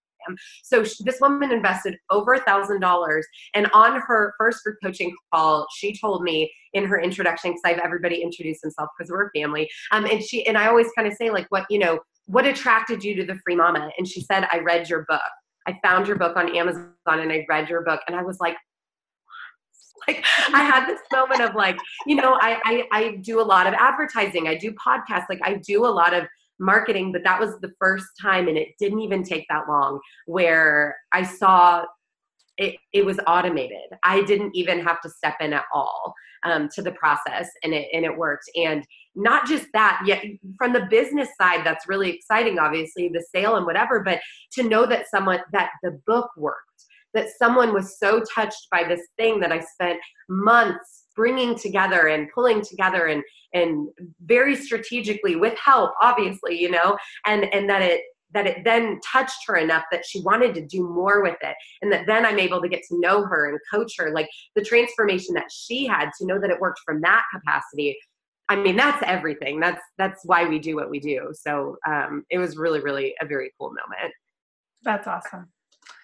So 0.64 0.84
sh- 0.84 0.98
this 1.00 1.20
woman 1.22 1.52
invested 1.52 1.98
over 2.10 2.34
a 2.34 2.40
thousand 2.42 2.80
dollars, 2.80 3.26
and 3.54 3.70
on 3.74 4.02
her 4.02 4.34
first 4.38 4.64
group 4.64 4.78
coaching 4.84 5.16
call, 5.34 5.68
she 5.76 5.98
told 5.98 6.24
me 6.24 6.52
in 6.74 6.86
her 6.86 7.00
introduction, 7.00 7.52
because 7.52 7.62
I 7.66 7.70
have 7.70 7.80
everybody 7.80 8.22
introduce 8.22 8.62
themselves 8.62 8.92
because 8.98 9.12
we're 9.12 9.28
a 9.28 9.32
family, 9.36 9.70
um, 9.92 10.06
and 10.06 10.24
she 10.24 10.46
and 10.48 10.58
I 10.58 10.68
always 10.68 10.88
kind 10.96 11.08
of 11.08 11.14
say 11.14 11.30
like, 11.30 11.48
what 11.50 11.66
you 11.70 11.80
know, 11.80 12.00
what 12.26 12.46
attracted 12.46 13.04
you 13.04 13.16
to 13.16 13.26
the 13.26 13.36
Free 13.44 13.56
Mama? 13.56 13.90
And 13.98 14.08
she 14.08 14.22
said, 14.22 14.48
I 14.52 14.60
read 14.60 14.90
your 14.90 15.06
book. 15.08 15.22
I 15.68 15.80
found 15.84 16.08
your 16.08 16.18
book 16.18 16.36
on 16.36 16.56
Amazon, 16.56 16.92
and 17.08 17.32
I 17.32 17.46
read 17.48 17.70
your 17.70 17.84
book, 17.84 18.02
and 18.08 18.16
I 18.16 18.24
was 18.24 18.40
like. 18.40 18.56
Like 20.06 20.26
I 20.54 20.64
had 20.66 20.86
this 20.86 21.00
moment 21.14 21.40
of 21.40 21.56
like, 21.56 21.78
you 22.06 22.18
know, 22.18 22.38
I, 22.42 22.60
I 22.66 22.84
I 22.92 23.16
do 23.22 23.40
a 23.40 23.42
lot 23.42 23.68
of 23.68 23.74
advertising, 23.74 24.50
I 24.50 24.56
do 24.58 24.74
podcasts, 24.74 25.28
like 25.30 25.40
I 25.46 25.62
do 25.66 25.86
a 25.86 25.88
lot 25.88 26.14
of 26.14 26.26
marketing, 26.60 27.12
but 27.12 27.24
that 27.24 27.40
was 27.40 27.60
the 27.62 27.72
first 27.80 28.08
time, 28.22 28.48
and 28.48 28.58
it 28.58 28.70
didn't 28.80 29.00
even 29.00 29.24
take 29.24 29.46
that 29.50 29.68
long 29.68 30.00
where 30.26 30.96
I 31.12 31.24
saw 31.24 31.86
it, 32.58 32.76
it 32.94 33.06
was 33.06 33.20
automated. 33.26 33.98
I 34.04 34.24
didn't 34.24 34.56
even 34.56 34.80
have 34.80 35.02
to 35.02 35.10
step 35.10 35.36
in 35.40 35.54
at 35.54 35.66
all 35.74 36.14
um, 36.44 36.70
to 36.76 36.82
the 36.82 36.92
process, 36.92 37.50
and 37.64 37.74
it 37.74 37.88
and 37.94 38.06
it 38.06 38.16
worked. 38.16 38.50
And 38.56 38.86
not 39.16 39.48
just 39.48 39.68
that, 39.74 40.02
yet 40.06 40.24
from 40.58 40.74
the 40.74 40.88
business 40.90 41.30
side, 41.40 41.66
that's 41.66 41.88
really 41.88 42.12
exciting. 42.12 42.60
Obviously, 42.60 43.10
the 43.10 43.26
sale 43.34 43.56
and 43.56 43.66
whatever, 43.66 44.02
but 44.02 44.20
to 44.54 44.64
know 44.64 44.86
that 44.86 45.10
someone 45.10 45.40
that 45.52 45.72
the 45.82 46.00
book 46.06 46.30
worked, 46.38 46.86
that 47.14 47.30
someone 47.38 47.74
was 47.74 47.98
so 47.98 48.22
touched 48.36 48.68
by 48.72 48.84
this 48.84 49.02
thing 49.18 49.40
that 49.40 49.52
I 49.52 49.60
spent 49.60 50.00
months 50.30 51.03
bringing 51.16 51.58
together 51.58 52.08
and 52.08 52.30
pulling 52.34 52.62
together 52.62 53.08
and 53.08 53.24
and 53.54 53.88
very 54.26 54.56
strategically 54.56 55.36
with 55.36 55.58
help 55.58 55.92
obviously 56.02 56.60
you 56.60 56.72
know 56.72 56.98
and 57.26 57.46
and 57.54 57.70
that 57.70 57.82
it 57.82 58.02
that 58.34 58.48
it 58.48 58.64
then 58.64 59.00
touched 59.02 59.46
her 59.48 59.58
enough 59.58 59.84
that 59.92 60.06
she 60.06 60.22
wanted 60.22 60.54
to 60.56 60.66
do 60.66 60.88
more 60.88 61.22
with 61.22 61.38
it. 61.42 61.56
And 61.82 61.92
that 61.92 62.06
then 62.08 62.26
i'm 62.26 62.40
able 62.40 62.62
to 62.62 62.70
get 62.70 62.82
to 62.90 63.00
know 63.00 63.24
her 63.24 63.50
and 63.50 63.60
coach 63.72 63.94
her. 63.98 64.12
Like 64.12 64.30
the 64.56 64.64
transformation 64.64 65.34
that 65.36 65.52
she 65.52 65.86
had 65.86 66.10
to 66.20 66.26
know 66.26 66.40
that 66.40 66.50
it 66.50 66.60
worked 66.60 66.82
from 66.86 67.02
that 67.02 67.24
capacity 67.34 67.98
i 68.50 68.56
mean 68.56 68.76
that's 68.76 69.02
everything. 69.06 69.60
That's 69.60 69.82
that's 69.98 70.22
why 70.26 70.46
we 70.48 70.60
do 70.60 70.76
what 70.76 70.90
we 70.90 71.00
do. 71.00 71.30
So 71.34 71.78
um, 71.88 72.26
it 72.30 72.40
was 72.40 72.58
really 72.58 72.82
really 72.82 73.14
a 73.22 73.26
very 73.26 73.52
cool 73.58 73.70
moment. 73.70 74.14
That's 74.84 75.08
awesome. 75.08 75.50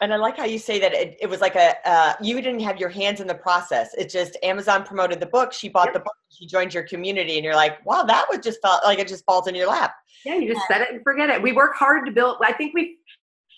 And 0.02 0.14
I 0.14 0.18
like 0.18 0.38
how 0.38 0.46
you 0.46 0.60
say 0.60 0.80
that 0.80 0.94
it, 0.94 1.18
it 1.20 1.28
was 1.30 1.42
like 1.42 1.56
a 1.56 1.76
uh, 1.88 2.14
you 2.22 2.42
didn't 2.42 2.62
have 2.62 2.80
your 2.80 2.90
hands 2.90 3.20
in 3.20 3.28
the 3.28 3.36
process. 3.36 3.94
It 3.98 4.10
just 4.10 4.38
Amazon 4.44 4.84
promoted 4.84 5.20
the 5.20 5.26
book. 5.26 5.52
She 5.52 5.70
bought 5.70 5.88
Yep. 5.88 5.94
the 5.94 6.00
book. 6.00 6.16
She 6.30 6.46
joined 6.48 6.74
your 6.74 6.84
community, 6.84 7.36
and 7.36 7.44
you're 7.44 7.56
like, 7.56 7.86
wow, 7.86 8.04
that 8.04 8.26
was 8.30 8.40
just 8.40 8.62
felt 8.62 8.84
like 8.86 9.00
it 9.00 9.08
just 9.08 9.26
falls 9.26 9.48
in 9.48 9.56
your 9.56 9.68
lap. 9.68 9.94
Yeah, 10.26 10.36
you 10.36 10.54
just 10.54 10.66
set 10.68 10.82
it 10.82 10.90
and 10.92 11.02
forget 11.04 11.30
it. 11.30 11.42
We 11.42 11.52
work 11.52 11.76
hard 11.76 12.06
to 12.06 12.12
build. 12.12 12.38
I 12.42 12.54
think 12.54 12.74
we, 12.74 12.98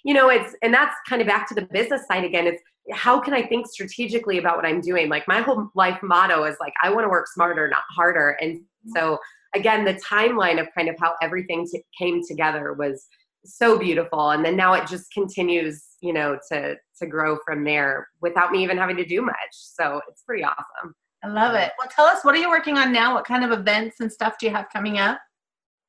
you 0.03 0.13
know, 0.13 0.29
it's 0.29 0.55
and 0.61 0.73
that's 0.73 0.95
kind 1.07 1.21
of 1.21 1.27
back 1.27 1.47
to 1.49 1.55
the 1.55 1.63
business 1.71 2.05
side 2.07 2.23
again. 2.23 2.47
It's 2.47 2.61
how 2.91 3.19
can 3.19 3.33
I 3.33 3.43
think 3.43 3.67
strategically 3.67 4.37
about 4.39 4.55
what 4.57 4.65
I'm 4.65 4.81
doing? 4.81 5.09
Like 5.09 5.27
my 5.27 5.41
whole 5.41 5.69
life 5.75 5.99
motto 6.01 6.43
is 6.45 6.55
like 6.59 6.73
I 6.81 6.89
want 6.89 7.05
to 7.05 7.09
work 7.09 7.27
smarter, 7.27 7.69
not 7.69 7.83
harder. 7.95 8.31
And 8.41 8.61
so 8.95 9.19
again, 9.53 9.85
the 9.85 9.93
timeline 9.95 10.59
of 10.59 10.67
kind 10.75 10.89
of 10.89 10.95
how 10.99 11.13
everything 11.21 11.67
t- 11.71 11.83
came 11.97 12.21
together 12.27 12.73
was 12.73 13.07
so 13.45 13.77
beautiful. 13.77 14.31
And 14.31 14.43
then 14.43 14.55
now 14.55 14.73
it 14.73 14.87
just 14.87 15.11
continues, 15.13 15.83
you 16.01 16.13
know, 16.13 16.37
to 16.51 16.75
to 16.99 17.07
grow 17.07 17.37
from 17.45 17.63
there 17.63 18.07
without 18.21 18.51
me 18.51 18.63
even 18.63 18.77
having 18.77 18.97
to 18.97 19.05
do 19.05 19.21
much. 19.21 19.35
So 19.51 20.01
it's 20.07 20.23
pretty 20.23 20.43
awesome. 20.43 20.93
I 21.23 21.27
love 21.27 21.55
it. 21.55 21.71
Well, 21.77 21.87
tell 21.89 22.05
us 22.05 22.23
what 22.23 22.35
are 22.35 22.39
you 22.39 22.49
working 22.49 22.77
on 22.77 22.91
now? 22.91 23.13
What 23.13 23.25
kind 23.25 23.43
of 23.43 23.51
events 23.57 23.99
and 23.99 24.11
stuff 24.11 24.37
do 24.39 24.47
you 24.47 24.51
have 24.51 24.67
coming 24.71 24.97
up? 24.97 25.19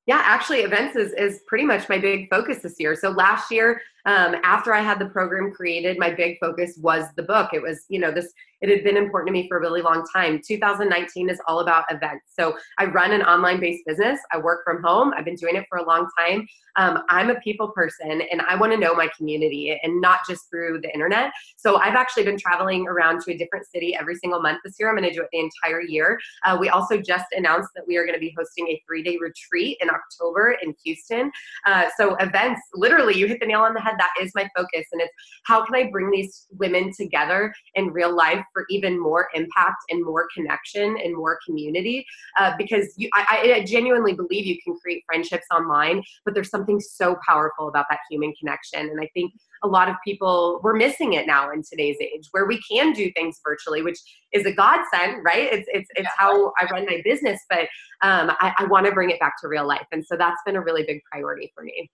Yeah, 0.06 0.20
actually, 0.24 0.60
events 0.60 0.96
is, 0.96 1.12
is 1.12 1.40
pretty 1.46 1.64
much 1.64 1.88
my 1.88 1.98
big 1.98 2.28
focus 2.28 2.58
this 2.58 2.74
year. 2.78 2.96
So 2.96 3.10
last 3.10 3.50
year, 3.50 3.80
um, 4.04 4.36
after 4.42 4.74
I 4.74 4.80
had 4.80 4.98
the 4.98 5.06
program 5.06 5.52
created, 5.52 5.98
my 5.98 6.10
big 6.10 6.38
focus 6.40 6.78
was 6.80 7.06
the 7.16 7.22
book. 7.22 7.50
It 7.52 7.62
was, 7.62 7.84
you 7.88 7.98
know, 7.98 8.10
this, 8.10 8.32
it 8.60 8.68
had 8.68 8.84
been 8.84 8.96
important 8.96 9.28
to 9.28 9.32
me 9.32 9.48
for 9.48 9.58
a 9.58 9.60
really 9.60 9.82
long 9.82 10.04
time. 10.12 10.40
2019 10.46 11.28
is 11.28 11.40
all 11.46 11.60
about 11.60 11.84
events. 11.90 12.26
So 12.38 12.56
I 12.78 12.86
run 12.86 13.12
an 13.12 13.22
online 13.22 13.60
based 13.60 13.84
business. 13.86 14.18
I 14.32 14.38
work 14.38 14.62
from 14.64 14.82
home. 14.82 15.12
I've 15.16 15.24
been 15.24 15.36
doing 15.36 15.56
it 15.56 15.66
for 15.68 15.78
a 15.78 15.86
long 15.86 16.08
time. 16.18 16.46
Um, 16.76 17.02
I'm 17.08 17.30
a 17.30 17.38
people 17.40 17.68
person 17.68 18.22
and 18.22 18.40
I 18.42 18.54
want 18.56 18.72
to 18.72 18.78
know 18.78 18.94
my 18.94 19.08
community 19.16 19.78
and 19.82 20.00
not 20.00 20.20
just 20.28 20.48
through 20.48 20.80
the 20.80 20.92
internet. 20.94 21.32
So 21.56 21.76
I've 21.76 21.94
actually 21.94 22.24
been 22.24 22.38
traveling 22.38 22.86
around 22.86 23.20
to 23.22 23.32
a 23.32 23.36
different 23.36 23.66
city 23.66 23.96
every 23.98 24.14
single 24.16 24.40
month 24.40 24.60
this 24.64 24.76
year. 24.78 24.88
I'm 24.88 24.96
going 24.96 25.08
to 25.08 25.14
do 25.14 25.22
it 25.22 25.28
the 25.32 25.40
entire 25.40 25.82
year. 25.82 26.18
Uh, 26.44 26.56
we 26.58 26.68
also 26.68 26.98
just 26.98 27.26
announced 27.32 27.70
that 27.74 27.84
we 27.86 27.96
are 27.96 28.04
going 28.04 28.14
to 28.14 28.20
be 28.20 28.34
hosting 28.38 28.68
a 28.68 28.82
three 28.86 29.02
day 29.02 29.18
retreat 29.20 29.76
in 29.80 29.90
October 29.90 30.56
in 30.62 30.74
Houston. 30.84 31.30
Uh, 31.66 31.88
so 31.96 32.14
events, 32.16 32.60
literally, 32.74 33.16
you 33.16 33.26
hit 33.26 33.40
the 33.40 33.46
nail 33.46 33.60
on 33.60 33.74
the 33.74 33.80
head. 33.80 33.91
That 33.98 34.10
is 34.20 34.32
my 34.34 34.48
focus, 34.56 34.86
and 34.92 35.00
it's 35.00 35.12
how 35.44 35.64
can 35.64 35.74
I 35.74 35.90
bring 35.90 36.10
these 36.10 36.46
women 36.52 36.92
together 36.98 37.52
in 37.74 37.88
real 37.88 38.14
life 38.14 38.44
for 38.52 38.64
even 38.70 39.00
more 39.00 39.28
impact 39.34 39.78
and 39.90 40.04
more 40.04 40.26
connection 40.34 40.96
and 41.02 41.16
more 41.16 41.38
community. 41.46 42.04
Uh, 42.38 42.52
because 42.58 42.92
you, 42.96 43.08
I, 43.14 43.54
I 43.56 43.64
genuinely 43.64 44.14
believe 44.14 44.46
you 44.46 44.58
can 44.64 44.74
create 44.82 45.02
friendships 45.06 45.46
online, 45.54 46.02
but 46.24 46.34
there's 46.34 46.50
something 46.50 46.80
so 46.80 47.16
powerful 47.26 47.68
about 47.68 47.86
that 47.90 47.98
human 48.10 48.32
connection, 48.40 48.80
and 48.80 49.00
I 49.00 49.08
think 49.14 49.32
a 49.62 49.68
lot 49.68 49.88
of 49.88 49.96
people 50.04 50.60
we're 50.62 50.74
missing 50.74 51.12
it 51.12 51.26
now 51.26 51.50
in 51.50 51.62
today's 51.62 51.96
age 52.00 52.28
where 52.32 52.46
we 52.46 52.60
can 52.70 52.92
do 52.92 53.10
things 53.12 53.40
virtually 53.44 53.82
which 53.82 53.98
is 54.32 54.44
a 54.44 54.52
godsend 54.52 55.24
right? 55.24 55.52
It's 55.52 55.68
it's, 55.72 55.88
it's 55.94 56.08
how 56.16 56.52
i 56.60 56.66
run 56.70 56.86
my 56.86 57.00
business 57.04 57.40
but 57.48 57.68
um, 58.02 58.32
i, 58.40 58.52
I 58.58 58.64
want 58.66 58.86
to 58.86 58.92
bring 58.92 59.10
it 59.10 59.20
back 59.20 59.34
to 59.40 59.48
real 59.48 59.66
life 59.66 59.86
and 59.92 60.04
so 60.04 60.16
that's 60.16 60.40
been 60.44 60.56
a 60.56 60.60
really 60.60 60.84
big 60.86 61.00
priority 61.10 61.52
for 61.54 61.64
me 61.64 61.90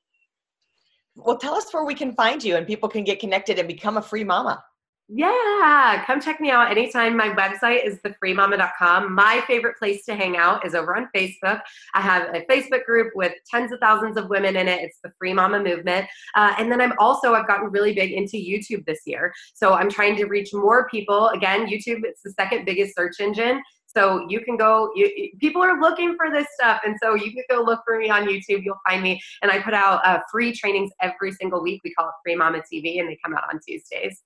Well, 1.18 1.36
tell 1.36 1.54
us 1.54 1.72
where 1.72 1.84
we 1.84 1.94
can 1.94 2.12
find 2.12 2.42
you 2.42 2.56
and 2.56 2.66
people 2.66 2.88
can 2.88 3.04
get 3.04 3.18
connected 3.18 3.58
and 3.58 3.66
become 3.66 3.96
a 3.96 4.02
free 4.02 4.24
mama. 4.24 4.62
Yeah, 5.10 6.04
come 6.06 6.20
check 6.20 6.38
me 6.38 6.50
out 6.50 6.70
anytime. 6.70 7.16
My 7.16 7.30
website 7.30 7.82
is 7.82 7.98
thefreemama.com. 8.04 9.14
My 9.14 9.42
favorite 9.46 9.78
place 9.78 10.04
to 10.04 10.14
hang 10.14 10.36
out 10.36 10.66
is 10.66 10.74
over 10.74 10.94
on 10.94 11.08
Facebook. 11.16 11.62
I 11.94 12.02
have 12.02 12.34
a 12.34 12.44
Facebook 12.44 12.84
group 12.84 13.12
with 13.14 13.32
tens 13.50 13.72
of 13.72 13.80
thousands 13.80 14.18
of 14.18 14.28
women 14.28 14.54
in 14.56 14.68
it. 14.68 14.82
It's 14.82 14.98
the 15.02 15.10
Free 15.18 15.32
Mama 15.32 15.62
Movement. 15.62 16.06
Uh, 16.34 16.54
and 16.58 16.70
then 16.70 16.82
I'm 16.82 16.92
also, 16.98 17.32
I've 17.32 17.46
gotten 17.46 17.70
really 17.70 17.94
big 17.94 18.12
into 18.12 18.36
YouTube 18.36 18.84
this 18.84 19.00
year. 19.06 19.32
So 19.54 19.72
I'm 19.72 19.88
trying 19.88 20.14
to 20.16 20.26
reach 20.26 20.52
more 20.52 20.86
people. 20.90 21.28
Again, 21.28 21.66
YouTube, 21.66 22.02
it's 22.04 22.20
the 22.22 22.32
second 22.32 22.66
biggest 22.66 22.94
search 22.94 23.14
engine. 23.18 23.62
So 23.98 24.26
you 24.28 24.40
can 24.40 24.56
go, 24.56 24.90
you, 24.94 25.30
people 25.40 25.62
are 25.62 25.80
looking 25.80 26.14
for 26.16 26.30
this 26.30 26.46
stuff. 26.54 26.82
And 26.84 26.96
so 27.02 27.14
you 27.14 27.32
can 27.32 27.42
go 27.50 27.62
look 27.62 27.80
for 27.84 27.98
me 27.98 28.10
on 28.10 28.28
YouTube. 28.28 28.62
You'll 28.64 28.80
find 28.88 29.02
me. 29.02 29.20
And 29.42 29.50
I 29.50 29.60
put 29.60 29.74
out 29.74 30.06
uh, 30.06 30.20
free 30.30 30.52
trainings 30.52 30.90
every 31.00 31.32
single 31.32 31.60
week. 31.62 31.80
We 31.82 31.92
call 31.94 32.06
it 32.08 32.14
Free 32.24 32.36
Mama 32.36 32.62
TV, 32.72 33.00
and 33.00 33.08
they 33.08 33.18
come 33.24 33.34
out 33.34 33.44
on 33.52 33.58
Tuesdays. 33.66 34.22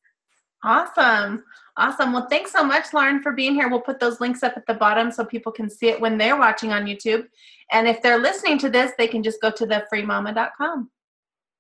Awesome. 0.62 1.42
Awesome. 1.76 2.12
Well, 2.12 2.28
thanks 2.28 2.52
so 2.52 2.62
much, 2.62 2.92
Lauren, 2.92 3.22
for 3.22 3.32
being 3.32 3.54
here. 3.54 3.68
We'll 3.70 3.80
put 3.80 3.98
those 3.98 4.20
links 4.20 4.42
up 4.42 4.52
at 4.56 4.66
the 4.66 4.74
bottom 4.74 5.10
so 5.10 5.24
people 5.24 5.50
can 5.50 5.70
see 5.70 5.88
it 5.88 6.00
when 6.00 6.18
they're 6.18 6.38
watching 6.38 6.72
on 6.72 6.84
YouTube. 6.84 7.24
And 7.72 7.88
if 7.88 8.02
they're 8.02 8.18
listening 8.18 8.58
to 8.58 8.68
this, 8.68 8.92
they 8.98 9.08
can 9.08 9.22
just 9.22 9.40
go 9.40 9.50
to 9.50 9.66
thefreemama.com. 9.66 10.90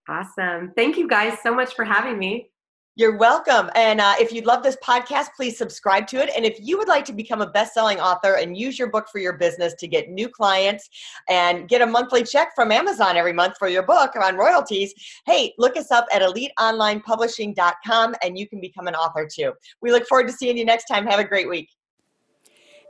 Awesome. 0.08 0.72
Thank 0.76 0.98
you 0.98 1.08
guys 1.08 1.38
so 1.42 1.54
much 1.54 1.74
for 1.74 1.84
having 1.84 2.18
me. 2.18 2.51
You're 2.94 3.16
welcome. 3.16 3.70
And 3.74 4.02
uh, 4.02 4.16
if 4.18 4.32
you 4.32 4.42
love 4.42 4.62
this 4.62 4.76
podcast, 4.84 5.28
please 5.34 5.56
subscribe 5.56 6.06
to 6.08 6.18
it. 6.22 6.28
And 6.36 6.44
if 6.44 6.58
you 6.60 6.76
would 6.76 6.88
like 6.88 7.06
to 7.06 7.14
become 7.14 7.40
a 7.40 7.46
best 7.46 7.72
selling 7.72 7.98
author 7.98 8.34
and 8.34 8.54
use 8.54 8.78
your 8.78 8.90
book 8.90 9.06
for 9.10 9.18
your 9.18 9.32
business 9.32 9.72
to 9.78 9.88
get 9.88 10.10
new 10.10 10.28
clients 10.28 10.90
and 11.30 11.70
get 11.70 11.80
a 11.80 11.86
monthly 11.86 12.22
check 12.22 12.50
from 12.54 12.70
Amazon 12.70 13.16
every 13.16 13.32
month 13.32 13.54
for 13.58 13.68
your 13.68 13.82
book 13.82 14.10
on 14.22 14.36
royalties, 14.36 14.92
hey, 15.24 15.54
look 15.56 15.78
us 15.78 15.90
up 15.90 16.06
at 16.12 16.20
eliteonlinepublishing.com 16.20 18.14
and 18.22 18.38
you 18.38 18.46
can 18.46 18.60
become 18.60 18.86
an 18.86 18.94
author 18.94 19.26
too. 19.26 19.52
We 19.80 19.90
look 19.90 20.06
forward 20.06 20.26
to 20.26 20.32
seeing 20.34 20.58
you 20.58 20.66
next 20.66 20.84
time. 20.84 21.06
Have 21.06 21.18
a 21.18 21.24
great 21.24 21.48
week. 21.48 21.70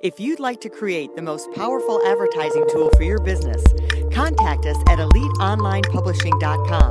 If 0.03 0.19
you'd 0.19 0.41
like 0.41 0.61
to 0.63 0.69
create 0.69 1.15
the 1.15 1.23
most 1.23 1.49
powerful 1.53 2.05
advertising 2.05 2.67
tool 2.69 2.91
for 2.97 3.05
your 3.05 3.21
business, 3.21 3.63
contact 4.13 4.67
us 4.67 4.77
at 4.89 4.99
eliteonlinepublishing.com, 4.99 6.91